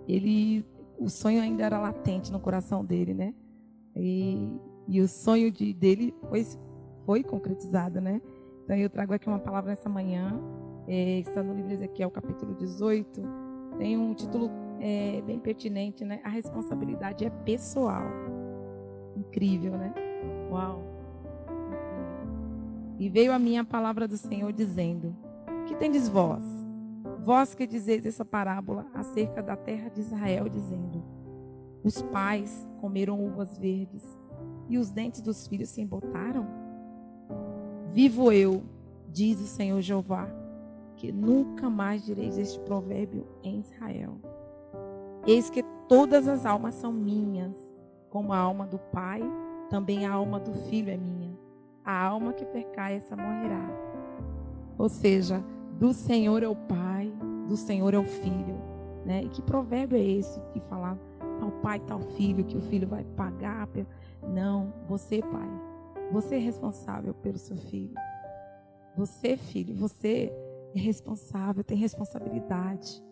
ele 0.07 0.65
o 0.97 1.09
sonho 1.09 1.41
ainda 1.41 1.65
era 1.65 1.77
latente 1.77 2.31
no 2.31 2.39
coração 2.39 2.83
dele, 2.83 3.13
né? 3.13 3.33
E, 3.95 4.49
e 4.87 5.01
o 5.01 5.07
sonho 5.07 5.51
de, 5.51 5.73
dele 5.73 6.13
foi, 6.29 6.45
foi 7.05 7.23
concretizado, 7.23 7.99
né? 7.99 8.21
Então 8.63 8.75
eu 8.75 8.89
trago 8.89 9.13
aqui 9.13 9.27
uma 9.27 9.39
palavra 9.39 9.71
nessa 9.71 9.89
manhã 9.89 10.39
é, 10.87 11.19
está 11.19 11.41
no 11.41 11.53
livro 11.53 11.71
Ezequiel, 11.71 12.11
capítulo 12.11 12.53
18, 12.53 13.21
tem 13.77 13.97
um 13.97 14.13
título 14.13 14.51
é, 14.79 15.21
bem 15.25 15.39
pertinente, 15.39 16.05
né? 16.05 16.21
A 16.23 16.29
responsabilidade 16.29 17.25
é 17.25 17.29
pessoal. 17.29 18.03
Incrível, 19.15 19.71
né? 19.71 19.93
Uau! 20.51 20.83
E 22.99 23.09
veio 23.09 23.33
a 23.33 23.39
minha 23.39 23.63
palavra 23.63 24.07
do 24.07 24.15
Senhor 24.15 24.53
dizendo: 24.53 25.15
Que 25.65 25.75
tendes 25.75 26.07
vós? 26.07 26.43
Vós 27.19 27.55
que 27.55 27.65
dizeis 27.65 28.05
essa 28.05 28.23
parábola 28.23 28.85
acerca 28.93 29.41
da 29.41 29.55
terra 29.55 29.89
de 29.89 30.01
Israel, 30.01 30.47
dizendo: 30.47 31.03
Os 31.83 32.01
pais 32.01 32.67
comeram 32.79 33.23
uvas 33.23 33.57
verdes 33.57 34.03
e 34.69 34.77
os 34.77 34.91
dentes 34.91 35.21
dos 35.21 35.47
filhos 35.47 35.69
se 35.69 35.81
embotaram? 35.81 36.47
Vivo 37.87 38.31
eu, 38.31 38.63
diz 39.09 39.39
o 39.39 39.47
Senhor 39.47 39.81
Jeová, 39.81 40.27
que 40.97 41.11
nunca 41.11 41.69
mais 41.69 42.05
direis 42.05 42.37
este 42.37 42.59
provérbio 42.59 43.25
em 43.41 43.59
Israel. 43.59 44.19
Eis 45.25 45.49
que 45.49 45.63
todas 45.87 46.27
as 46.27 46.45
almas 46.45 46.75
são 46.75 46.93
minhas, 46.93 47.55
como 48.09 48.33
a 48.33 48.37
alma 48.37 48.67
do 48.67 48.77
pai, 48.77 49.21
também 49.69 50.05
a 50.05 50.13
alma 50.13 50.39
do 50.39 50.53
filho 50.53 50.91
é 50.91 50.97
minha. 50.97 51.35
A 51.83 52.05
alma 52.05 52.33
que 52.33 52.45
percai, 52.45 52.95
essa 52.95 53.15
morrerá. 53.15 53.67
Ou 54.77 54.89
seja, 54.89 55.43
do 55.77 55.93
Senhor 55.93 56.41
é 56.43 56.47
o 56.47 56.55
pai, 56.55 57.11
do 57.47 57.57
Senhor 57.57 57.93
é 57.93 57.97
o 57.97 58.03
filho. 58.03 58.55
Né? 59.05 59.23
E 59.23 59.29
que 59.29 59.41
provérbio 59.41 59.97
é 59.97 60.03
esse 60.03 60.39
que 60.51 60.59
fala 60.61 60.97
tal 61.39 61.51
pai, 61.61 61.79
tal 61.81 61.99
filho, 61.99 62.43
que 62.43 62.57
o 62.57 62.61
filho 62.61 62.87
vai 62.87 63.03
pagar? 63.03 63.67
Não, 64.23 64.73
você, 64.87 65.21
pai, 65.21 65.49
você 66.11 66.35
é 66.35 66.39
responsável 66.39 67.13
pelo 67.13 67.37
seu 67.37 67.55
filho. 67.55 67.93
Você, 68.97 69.35
filho, 69.37 69.75
você 69.75 70.31
é 70.73 70.79
responsável, 70.79 71.63
tem 71.63 71.77
responsabilidade. 71.77 73.03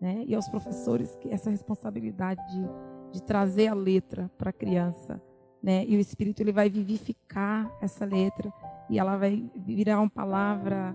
Né? 0.00 0.24
E 0.26 0.34
aos 0.34 0.48
professores 0.48 1.18
essa 1.28 1.50
responsabilidade 1.50 2.40
de, 2.52 2.68
de 3.12 3.22
trazer 3.22 3.68
a 3.68 3.74
letra 3.74 4.30
para 4.36 4.50
a 4.50 4.52
criança. 4.52 5.20
Né? 5.62 5.84
E 5.86 5.96
o 5.96 6.00
Espírito 6.00 6.42
ele 6.42 6.52
vai 6.52 6.68
vivificar 6.68 7.72
essa 7.80 8.04
letra 8.04 8.52
e 8.90 8.98
ela 8.98 9.16
vai 9.16 9.48
virar 9.56 10.00
uma 10.00 10.10
palavra 10.10 10.94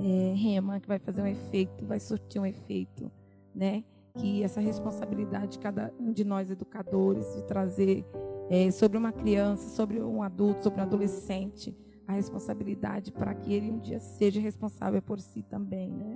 é, 0.00 0.34
rema 0.34 0.80
que 0.80 0.88
vai 0.88 0.98
fazer 0.98 1.22
um 1.22 1.26
efeito, 1.26 1.84
vai 1.84 2.00
surtir 2.00 2.40
um 2.40 2.46
efeito, 2.46 3.10
né? 3.54 3.84
Que 4.14 4.42
essa 4.42 4.60
responsabilidade 4.60 5.52
de 5.52 5.58
cada 5.58 5.92
um 5.98 6.12
de 6.12 6.24
nós 6.24 6.50
educadores 6.50 7.34
de 7.34 7.44
trazer 7.44 8.04
é, 8.50 8.70
sobre 8.70 8.96
uma 8.96 9.12
criança, 9.12 9.68
sobre 9.68 10.00
um 10.00 10.22
adulto, 10.22 10.62
sobre 10.62 10.80
um 10.80 10.82
adolescente, 10.82 11.76
a 12.06 12.12
responsabilidade 12.12 13.12
para 13.12 13.34
que 13.34 13.52
ele 13.52 13.70
um 13.70 13.78
dia 13.78 14.00
seja 14.00 14.40
responsável 14.40 15.02
por 15.02 15.20
si 15.20 15.42
também, 15.42 15.90
né? 15.90 16.14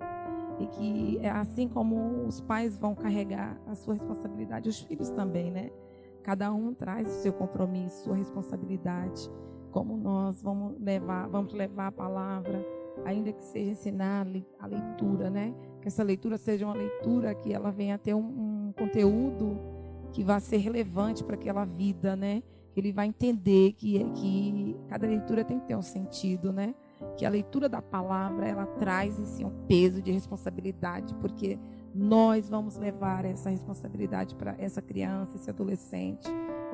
E 0.59 0.67
que 0.67 1.19
é 1.23 1.31
assim 1.31 1.69
como 1.69 2.27
os 2.27 2.41
pais 2.41 2.79
vão 2.79 2.95
carregar 2.95 3.61
a 3.67 3.75
sua 3.75 3.95
responsabilidade, 3.95 4.69
os 4.69 4.81
filhos 4.81 5.11
também, 5.11 5.51
né? 5.51 5.71
Cada 6.23 6.53
um 6.53 6.73
traz 6.73 7.09
o 7.09 7.23
seu 7.23 7.33
compromisso, 7.33 8.05
sua 8.05 8.15
responsabilidade. 8.15 9.31
Como 9.71 9.97
nós 9.97 10.41
vamos 10.41 10.81
levar, 10.81 11.29
vamos 11.29 11.53
levar 11.53 11.89
a 11.89 11.93
palavra, 11.93 12.65
ainda 13.05 13.33
que 13.33 13.45
seja 13.45 13.71
ensinar 13.71 14.27
a 14.59 14.67
leitura, 14.67 15.31
né? 15.31 15.55
Que 15.81 15.89
essa 15.89 16.03
leitura 16.03 16.39
seja 16.39 16.67
uma 16.67 16.75
leitura 16.75 17.35
que 17.35 17.53
ela 17.53 17.71
venha 17.71 17.99
ter 17.99 18.15
um, 18.15 18.69
um 18.69 18.73
conteúdo 18.77 19.59
que 20.13 20.23
vá 20.23 20.39
ser 20.41 20.59
relevante 20.59 21.25
para 21.25 21.35
aquela 21.35 21.65
vida, 21.65 22.15
né? 22.15 22.43
ele 22.77 22.93
vai 22.93 23.07
entender 23.07 23.73
que, 23.73 24.03
que 24.15 24.77
cada 24.89 25.07
leitura 25.07 25.45
tem 25.45 25.59
que 25.59 25.67
ter 25.67 25.77
um 25.77 25.83
sentido, 25.83 26.53
né? 26.53 26.75
Que 27.17 27.27
a 27.27 27.31
leitura 27.31 27.69
da 27.69 27.83
palavra, 27.83 28.49
ela 28.49 28.67
traz 28.67 29.19
em 29.19 29.27
si 29.27 29.45
um 29.45 29.51
peso 29.67 30.01
de 30.01 30.11
responsabilidade, 30.11 31.15
porque 31.17 31.59
nós 31.95 32.49
vamos 32.49 32.77
levar 32.77 33.25
essa 33.25 33.51
responsabilidade 33.51 34.35
para 34.35 34.55
essa 34.59 34.81
criança, 34.81 35.37
esse 35.37 35.51
adolescente, 35.51 36.29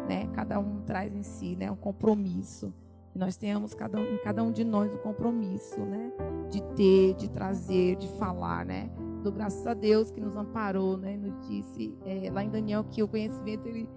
né? 0.09 0.29
Cada 0.35 0.59
um 0.61 0.83
traz 0.83 1.15
em 1.15 1.23
si, 1.23 1.57
né, 1.57 1.71
um 1.71 1.77
compromisso. 1.77 2.73
Nós 3.19 3.37
tenhamos 3.37 3.75
cada 3.75 3.99
um, 3.99 4.15
em 4.15 4.19
cada 4.19 4.45
um 4.45 4.53
de 4.53 4.63
nós 4.63 4.93
um 4.95 4.99
compromisso, 4.99 5.81
né? 5.81 6.13
De 6.49 6.63
ter, 6.77 7.15
de 7.15 7.29
trazer, 7.29 7.97
de 7.97 8.07
falar, 8.11 8.65
né? 8.65 8.89
Do 9.25 9.33
graças 9.33 9.67
a 9.67 9.75
Deus 9.75 10.13
que 10.13 10.21
nos 10.21 10.37
amparou, 10.37 10.97
né? 10.97 11.17
Nos 11.17 11.49
disse 11.49 11.93
é, 12.05 12.31
lá 12.31 12.45
em 12.45 12.49
Daniel 12.49 12.85
que 12.85 13.03
o 13.03 13.09
conhecimento 13.09 13.67
ele 13.67 13.89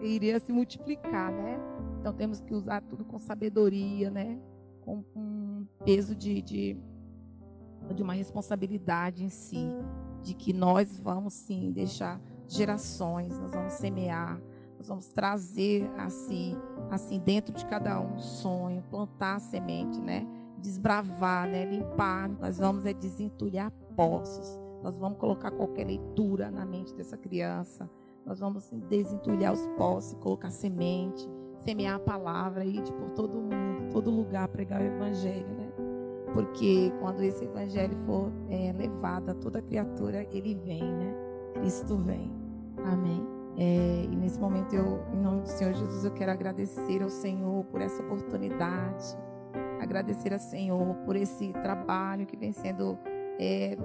iria 0.00 0.40
se 0.40 0.50
multiplicar, 0.54 1.30
né? 1.30 1.60
Então 2.00 2.14
temos 2.14 2.40
que 2.40 2.54
usar 2.54 2.80
tudo 2.80 3.04
com 3.04 3.18
sabedoria, 3.18 4.10
né? 4.10 4.40
Com 4.80 5.04
um 5.14 5.66
peso 5.84 6.16
de, 6.16 6.40
de, 6.40 6.76
de 7.94 8.02
uma 8.02 8.14
responsabilidade 8.14 9.22
em 9.22 9.28
si, 9.28 9.68
de 10.22 10.32
que 10.32 10.54
nós 10.54 10.98
vamos 10.98 11.34
sim 11.34 11.70
deixar 11.72 12.18
gerações, 12.48 13.38
nós 13.38 13.52
vamos 13.52 13.74
semear, 13.74 14.40
nós 14.82 14.88
vamos 14.88 15.06
trazer 15.08 15.88
assim, 15.96 16.56
assim 16.90 17.20
dentro 17.20 17.54
de 17.54 17.64
cada 17.66 18.00
um 18.00 18.18
sonho, 18.18 18.82
plantar 18.90 19.36
a 19.36 19.40
semente, 19.40 20.00
né? 20.00 20.26
Desbravar, 20.58 21.46
né? 21.46 21.64
Limpar, 21.64 22.28
nós 22.28 22.58
vamos 22.58 22.84
é 22.84 22.92
desentulhar 22.92 23.70
poços, 23.94 24.58
nós 24.82 24.98
vamos 24.98 25.18
colocar 25.18 25.52
qualquer 25.52 25.86
leitura 25.86 26.50
na 26.50 26.66
mente 26.66 26.94
dessa 26.94 27.16
criança 27.16 27.88
nós 28.24 28.38
vamos 28.38 28.70
desentulhar 28.88 29.52
os 29.52 29.66
poços, 29.76 30.14
colocar 30.14 30.50
semente, 30.50 31.28
semear 31.56 31.96
a 31.96 31.98
palavra, 31.98 32.64
ir 32.64 32.82
por 32.92 33.10
todo 33.10 33.40
mundo, 33.40 33.90
todo 33.90 34.10
lugar, 34.10 34.48
pregar 34.48 34.80
o 34.80 34.84
evangelho, 34.84 35.48
né? 35.48 35.72
Porque 36.32 36.92
quando 37.00 37.22
esse 37.22 37.44
evangelho 37.44 37.96
for 38.06 38.32
é, 38.48 38.72
levado 38.72 39.30
a 39.30 39.34
toda 39.34 39.60
criatura, 39.60 40.26
ele 40.30 40.54
vem, 40.54 40.82
né? 40.82 41.14
Cristo 41.54 41.96
vem. 41.96 42.32
Amém. 42.84 43.41
É, 43.56 44.04
e 44.10 44.16
nesse 44.16 44.38
momento, 44.38 44.74
eu, 44.74 45.04
em 45.12 45.20
nome 45.20 45.42
do 45.42 45.48
Senhor 45.48 45.74
Jesus, 45.74 46.04
eu 46.04 46.12
quero 46.12 46.32
agradecer 46.32 47.02
ao 47.02 47.10
Senhor 47.10 47.64
por 47.64 47.80
essa 47.80 48.02
oportunidade. 48.02 49.16
Agradecer 49.80 50.32
ao 50.32 50.38
Senhor 50.38 50.94
por 51.04 51.16
esse 51.16 51.52
trabalho 51.54 52.26
que 52.26 52.36
vem 52.36 52.52
sendo 52.52 52.98
é, 53.38 53.76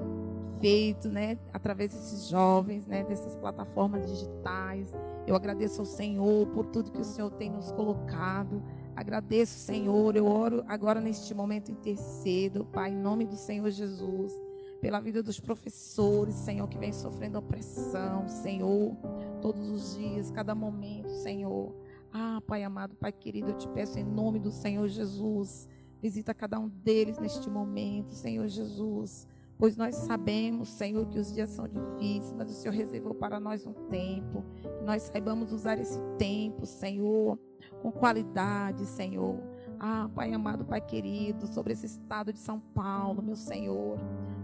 feito, 0.60 1.10
né, 1.10 1.38
através 1.54 1.92
desses 1.92 2.28
jovens, 2.28 2.88
né, 2.88 3.04
dessas 3.04 3.36
plataformas 3.36 4.06
digitais. 4.06 4.94
Eu 5.26 5.36
agradeço 5.36 5.82
ao 5.82 5.86
Senhor 5.86 6.48
por 6.48 6.66
tudo 6.68 6.92
que 6.92 7.02
o 7.02 7.06
Senhor 7.06 7.30
tem 7.32 7.50
nos 7.50 7.72
colocado. 7.72 8.64
Agradeço, 8.96 9.60
Senhor. 9.60 10.16
Eu 10.16 10.26
oro 10.26 10.64
agora 10.68 11.02
neste 11.02 11.34
momento 11.34 11.72
intercedo, 11.72 12.66
Pai, 12.66 12.92
em 12.92 12.96
nome 12.96 13.26
do 13.26 13.36
Senhor 13.36 13.70
Jesus, 13.70 14.34
pela 14.82 15.00
vida 15.00 15.22
dos 15.22 15.40
professores, 15.40 16.36
Senhor, 16.36 16.68
que 16.68 16.78
vem 16.78 16.94
sofrendo 16.94 17.38
opressão, 17.38 18.28
Senhor, 18.28 18.96
todos 19.42 19.70
os 19.70 19.96
dias, 19.96 20.32
cada 20.32 20.54
momento, 20.54 21.10
Senhor. 21.10 21.74
Ah, 22.12 22.42
Pai 22.46 22.64
amado, 22.64 22.96
Pai 22.96 23.12
querido, 23.12 23.52
eu 23.52 23.58
te 23.58 23.68
peço 23.70 24.00
em 24.00 24.04
nome 24.04 24.40
do 24.40 24.52
Senhor 24.52 24.88
Jesus, 24.88 25.68
visita 26.02 26.34
cada 26.34 26.60
um 26.60 26.68
deles 26.68 27.18
neste 27.18 27.50
momento, 27.50 28.10
Senhor 28.10 28.48
Jesus. 28.48 29.28
Pois 29.58 29.76
nós 29.76 29.96
sabemos, 29.96 30.70
Senhor, 30.70 31.08
que 31.08 31.18
os 31.18 31.34
dias 31.34 31.50
são 31.50 31.68
difíceis, 31.68 32.34
mas 32.38 32.52
o 32.52 32.54
Senhor 32.54 32.74
reservou 32.74 33.16
para 33.16 33.40
nós 33.40 33.66
um 33.66 33.74
tempo. 33.74 34.44
Que 34.62 34.84
nós 34.84 35.04
saibamos 35.04 35.52
usar 35.52 35.80
esse 35.80 36.00
tempo, 36.18 36.66
Senhor, 36.66 37.40
com 37.82 37.92
qualidade, 37.92 38.86
Senhor. 38.86 39.42
Ah, 39.80 40.10
Pai 40.14 40.32
amado, 40.32 40.64
Pai 40.64 40.80
querido, 40.80 41.48
sobre 41.48 41.74
esse 41.74 41.88
estado 41.88 42.32
de 42.32 42.40
São 42.40 42.60
Paulo, 42.60 43.24
meu 43.24 43.36
Senhor. 43.36 43.98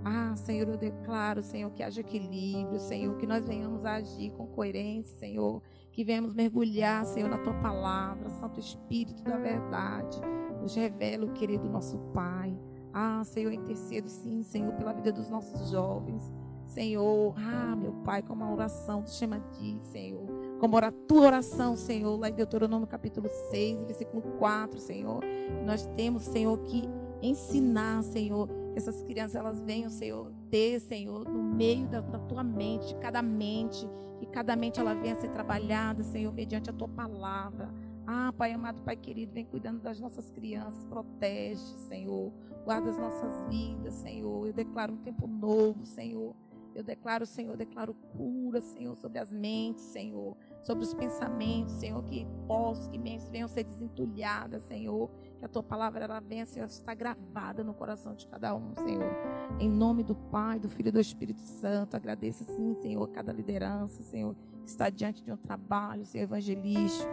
Ah, 0.05 0.35
Senhor, 0.35 0.67
eu 0.67 0.77
declaro, 0.77 1.41
Senhor, 1.41 1.71
que 1.71 1.81
haja 1.81 2.01
equilíbrio, 2.01 2.79
Senhor, 2.79 3.15
que 3.17 3.25
nós 3.25 3.43
venhamos 3.45 3.85
a 3.85 3.95
agir 3.95 4.31
com 4.31 4.45
coerência, 4.47 5.15
Senhor, 5.17 5.61
que 5.91 6.03
venhamos 6.03 6.33
mergulhar, 6.33 7.05
Senhor, 7.05 7.29
na 7.29 7.37
tua 7.37 7.53
palavra, 7.53 8.29
Santo 8.29 8.59
Espírito 8.59 9.23
da 9.23 9.37
verdade. 9.37 10.19
Nos 10.61 10.75
revela, 10.75 11.27
querido 11.33 11.69
nosso 11.69 11.97
Pai. 12.13 12.57
Ah, 12.93 13.23
Senhor, 13.23 13.53
intercedo 13.53 14.09
sim, 14.09 14.43
Senhor, 14.43 14.73
pela 14.73 14.93
vida 14.93 15.11
dos 15.11 15.29
nossos 15.29 15.69
jovens. 15.69 16.31
Senhor, 16.65 17.33
ah, 17.37 17.75
meu 17.75 17.93
Pai, 18.03 18.21
como 18.21 18.43
a 18.43 18.51
oração 18.51 19.03
te 19.03 19.11
chama 19.11 19.39
de 19.39 19.79
Senhor. 19.79 20.25
Como 20.59 20.77
a 20.77 20.91
tua 20.91 21.27
oração, 21.27 21.75
Senhor, 21.75 22.17
lá 22.17 22.29
em 22.29 22.33
Deuteronômio 22.33 22.87
capítulo 22.87 23.29
6, 23.51 23.83
versículo 23.83 24.21
4, 24.37 24.79
Senhor. 24.79 25.23
Nós 25.65 25.85
temos, 25.95 26.23
Senhor, 26.23 26.57
que 26.59 26.83
ensinar, 27.21 28.03
Senhor, 28.03 28.49
essas 28.75 29.03
crianças 29.03 29.35
elas 29.35 29.59
venham, 29.59 29.89
Senhor, 29.89 30.31
ter, 30.49 30.79
Senhor, 30.79 31.27
no 31.27 31.43
meio 31.43 31.87
da, 31.87 32.01
da, 32.01 32.19
tua 32.19 32.43
mente, 32.43 32.87
de 32.87 32.95
cada 32.95 33.21
mente, 33.21 33.87
que 34.19 34.25
cada 34.25 34.55
mente 34.55 34.79
ela 34.79 34.93
venha 34.93 35.13
a 35.13 35.17
ser 35.17 35.29
trabalhada, 35.29 36.03
Senhor, 36.03 36.33
mediante 36.33 36.69
a 36.69 36.73
tua 36.73 36.87
palavra. 36.87 37.73
Ah, 38.05 38.33
Pai 38.37 38.51
amado, 38.51 38.81
Pai 38.81 38.95
querido, 38.95 39.33
vem 39.33 39.45
cuidando 39.45 39.81
das 39.81 39.99
nossas 39.99 40.29
crianças, 40.31 40.85
protege, 40.85 41.61
Senhor. 41.87 42.31
Guarda 42.65 42.89
as 42.89 42.97
nossas 42.97 43.43
vidas, 43.49 43.93
Senhor. 43.95 44.47
Eu 44.47 44.53
declaro 44.53 44.93
um 44.93 44.97
tempo 44.97 45.27
novo, 45.27 45.85
Senhor. 45.85 46.35
Eu 46.75 46.83
declaro, 46.83 47.25
Senhor, 47.25 47.51
eu 47.51 47.57
declaro 47.57 47.93
cura, 47.93 48.59
Senhor, 48.59 48.95
sobre 48.95 49.19
as 49.19 49.31
mentes, 49.31 49.83
Senhor, 49.83 50.35
sobre 50.61 50.83
os 50.83 50.93
pensamentos, 50.93 51.75
Senhor, 51.75 52.03
que 52.03 52.25
possam, 52.47 52.91
que 52.91 52.97
mentes 52.97 53.29
venham 53.29 53.47
ser 53.47 53.63
desentulhadas, 53.63 54.63
Senhor, 54.63 55.09
que 55.43 55.45
a 55.45 55.49
tua 55.49 55.61
palavra 55.61 56.05
ela 56.05 56.21
venha, 56.21 56.45
Senhor, 56.45 56.67
está 56.67 56.93
gravada 56.93 57.65
no 57.65 57.73
coração 57.73 58.15
de 58.15 58.25
cada 58.27 58.55
um, 58.55 58.73
Senhor. 58.75 59.13
Em 59.59 59.69
nome 59.69 60.01
do 60.01 60.15
Pai, 60.15 60.57
do 60.57 60.69
Filho 60.69 60.87
e 60.87 60.91
do 60.91 61.01
Espírito 61.01 61.41
Santo, 61.41 61.97
agradeço, 61.97 62.45
sim, 62.45 62.73
Senhor, 62.75 63.05
cada 63.09 63.33
liderança, 63.33 64.01
Senhor, 64.03 64.37
está 64.65 64.89
diante 64.89 65.21
de 65.21 65.33
um 65.33 65.35
trabalho, 65.35 66.05
Senhor, 66.05 66.23
evangelístico. 66.23 67.11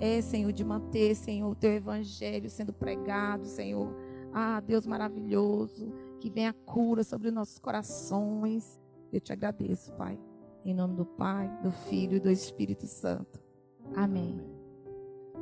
É, 0.00 0.20
Senhor, 0.20 0.52
de 0.52 0.64
manter, 0.64 1.14
Senhor, 1.14 1.48
o 1.48 1.54
teu 1.54 1.70
evangelho 1.70 2.50
sendo 2.50 2.72
pregado, 2.72 3.46
Senhor. 3.46 3.94
Ah, 4.32 4.58
Deus 4.58 4.84
maravilhoso, 4.84 5.92
que 6.20 6.28
venha 6.28 6.52
cura 6.52 7.04
sobre 7.04 7.30
nossos 7.30 7.60
corações. 7.60 8.80
Eu 9.12 9.20
te 9.20 9.32
agradeço, 9.32 9.92
Pai. 9.92 10.18
Em 10.64 10.74
nome 10.74 10.96
do 10.96 11.06
Pai, 11.06 11.48
do 11.62 11.70
Filho 11.70 12.16
e 12.16 12.20
do 12.20 12.28
Espírito 12.28 12.88
Santo. 12.88 13.40
Amém. 13.94 14.57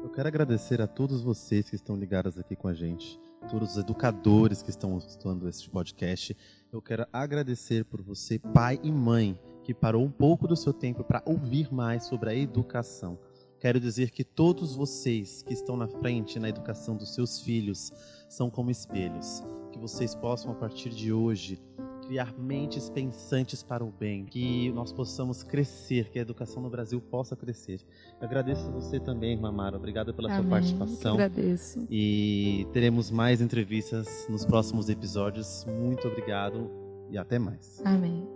Eu 0.02 0.10
quero 0.10 0.28
agradecer 0.28 0.80
a 0.80 0.86
todos 0.86 1.22
vocês 1.22 1.68
que 1.68 1.76
estão 1.76 1.96
ligados 1.96 2.38
aqui 2.38 2.54
com 2.54 2.68
a 2.68 2.74
gente, 2.74 3.20
todos 3.50 3.72
os 3.72 3.76
educadores 3.76 4.62
que 4.62 4.70
estão 4.70 4.96
estudando 4.98 5.48
este 5.48 5.68
podcast. 5.68 6.36
Eu 6.72 6.80
quero 6.80 7.06
agradecer 7.12 7.84
por 7.84 8.02
você, 8.02 8.38
pai 8.38 8.78
e 8.82 8.90
mãe, 8.90 9.38
que 9.64 9.74
parou 9.74 10.04
um 10.04 10.10
pouco 10.10 10.46
do 10.46 10.56
seu 10.56 10.72
tempo 10.72 11.02
para 11.02 11.22
ouvir 11.26 11.72
mais 11.72 12.04
sobre 12.04 12.30
a 12.30 12.34
educação. 12.34 13.18
Quero 13.58 13.80
dizer 13.80 14.10
que 14.10 14.22
todos 14.22 14.74
vocês 14.74 15.42
que 15.42 15.52
estão 15.52 15.76
na 15.76 15.88
frente 15.88 16.38
na 16.38 16.48
educação 16.48 16.96
dos 16.96 17.14
seus 17.14 17.40
filhos 17.40 17.92
são 18.28 18.50
como 18.50 18.70
espelhos. 18.70 19.42
Que 19.72 19.78
vocês 19.78 20.14
possam, 20.14 20.52
a 20.52 20.54
partir 20.54 20.90
de 20.90 21.12
hoje, 21.12 21.60
criar 22.06 22.32
mentes 22.38 22.88
pensantes 22.88 23.62
para 23.62 23.84
o 23.84 23.90
bem, 23.90 24.24
que 24.24 24.70
nós 24.72 24.92
possamos 24.92 25.42
crescer, 25.42 26.08
que 26.10 26.18
a 26.18 26.22
educação 26.22 26.62
no 26.62 26.70
Brasil 26.70 27.00
possa 27.00 27.34
crescer. 27.34 27.80
Eu 28.20 28.26
agradeço 28.26 28.70
você 28.70 29.00
também, 29.00 29.32
irmã 29.32 29.50
Mara. 29.50 29.76
Obrigada 29.76 30.12
pela 30.12 30.28
Amém. 30.28 30.42
sua 30.42 30.50
participação. 30.50 31.18
Eu 31.18 31.24
agradeço. 31.24 31.86
E 31.90 32.66
teremos 32.72 33.10
mais 33.10 33.40
entrevistas 33.40 34.26
nos 34.28 34.44
próximos 34.44 34.88
episódios. 34.88 35.64
Muito 35.66 36.06
obrigado 36.06 36.70
e 37.10 37.18
até 37.18 37.38
mais. 37.38 37.82
Amém. 37.84 38.35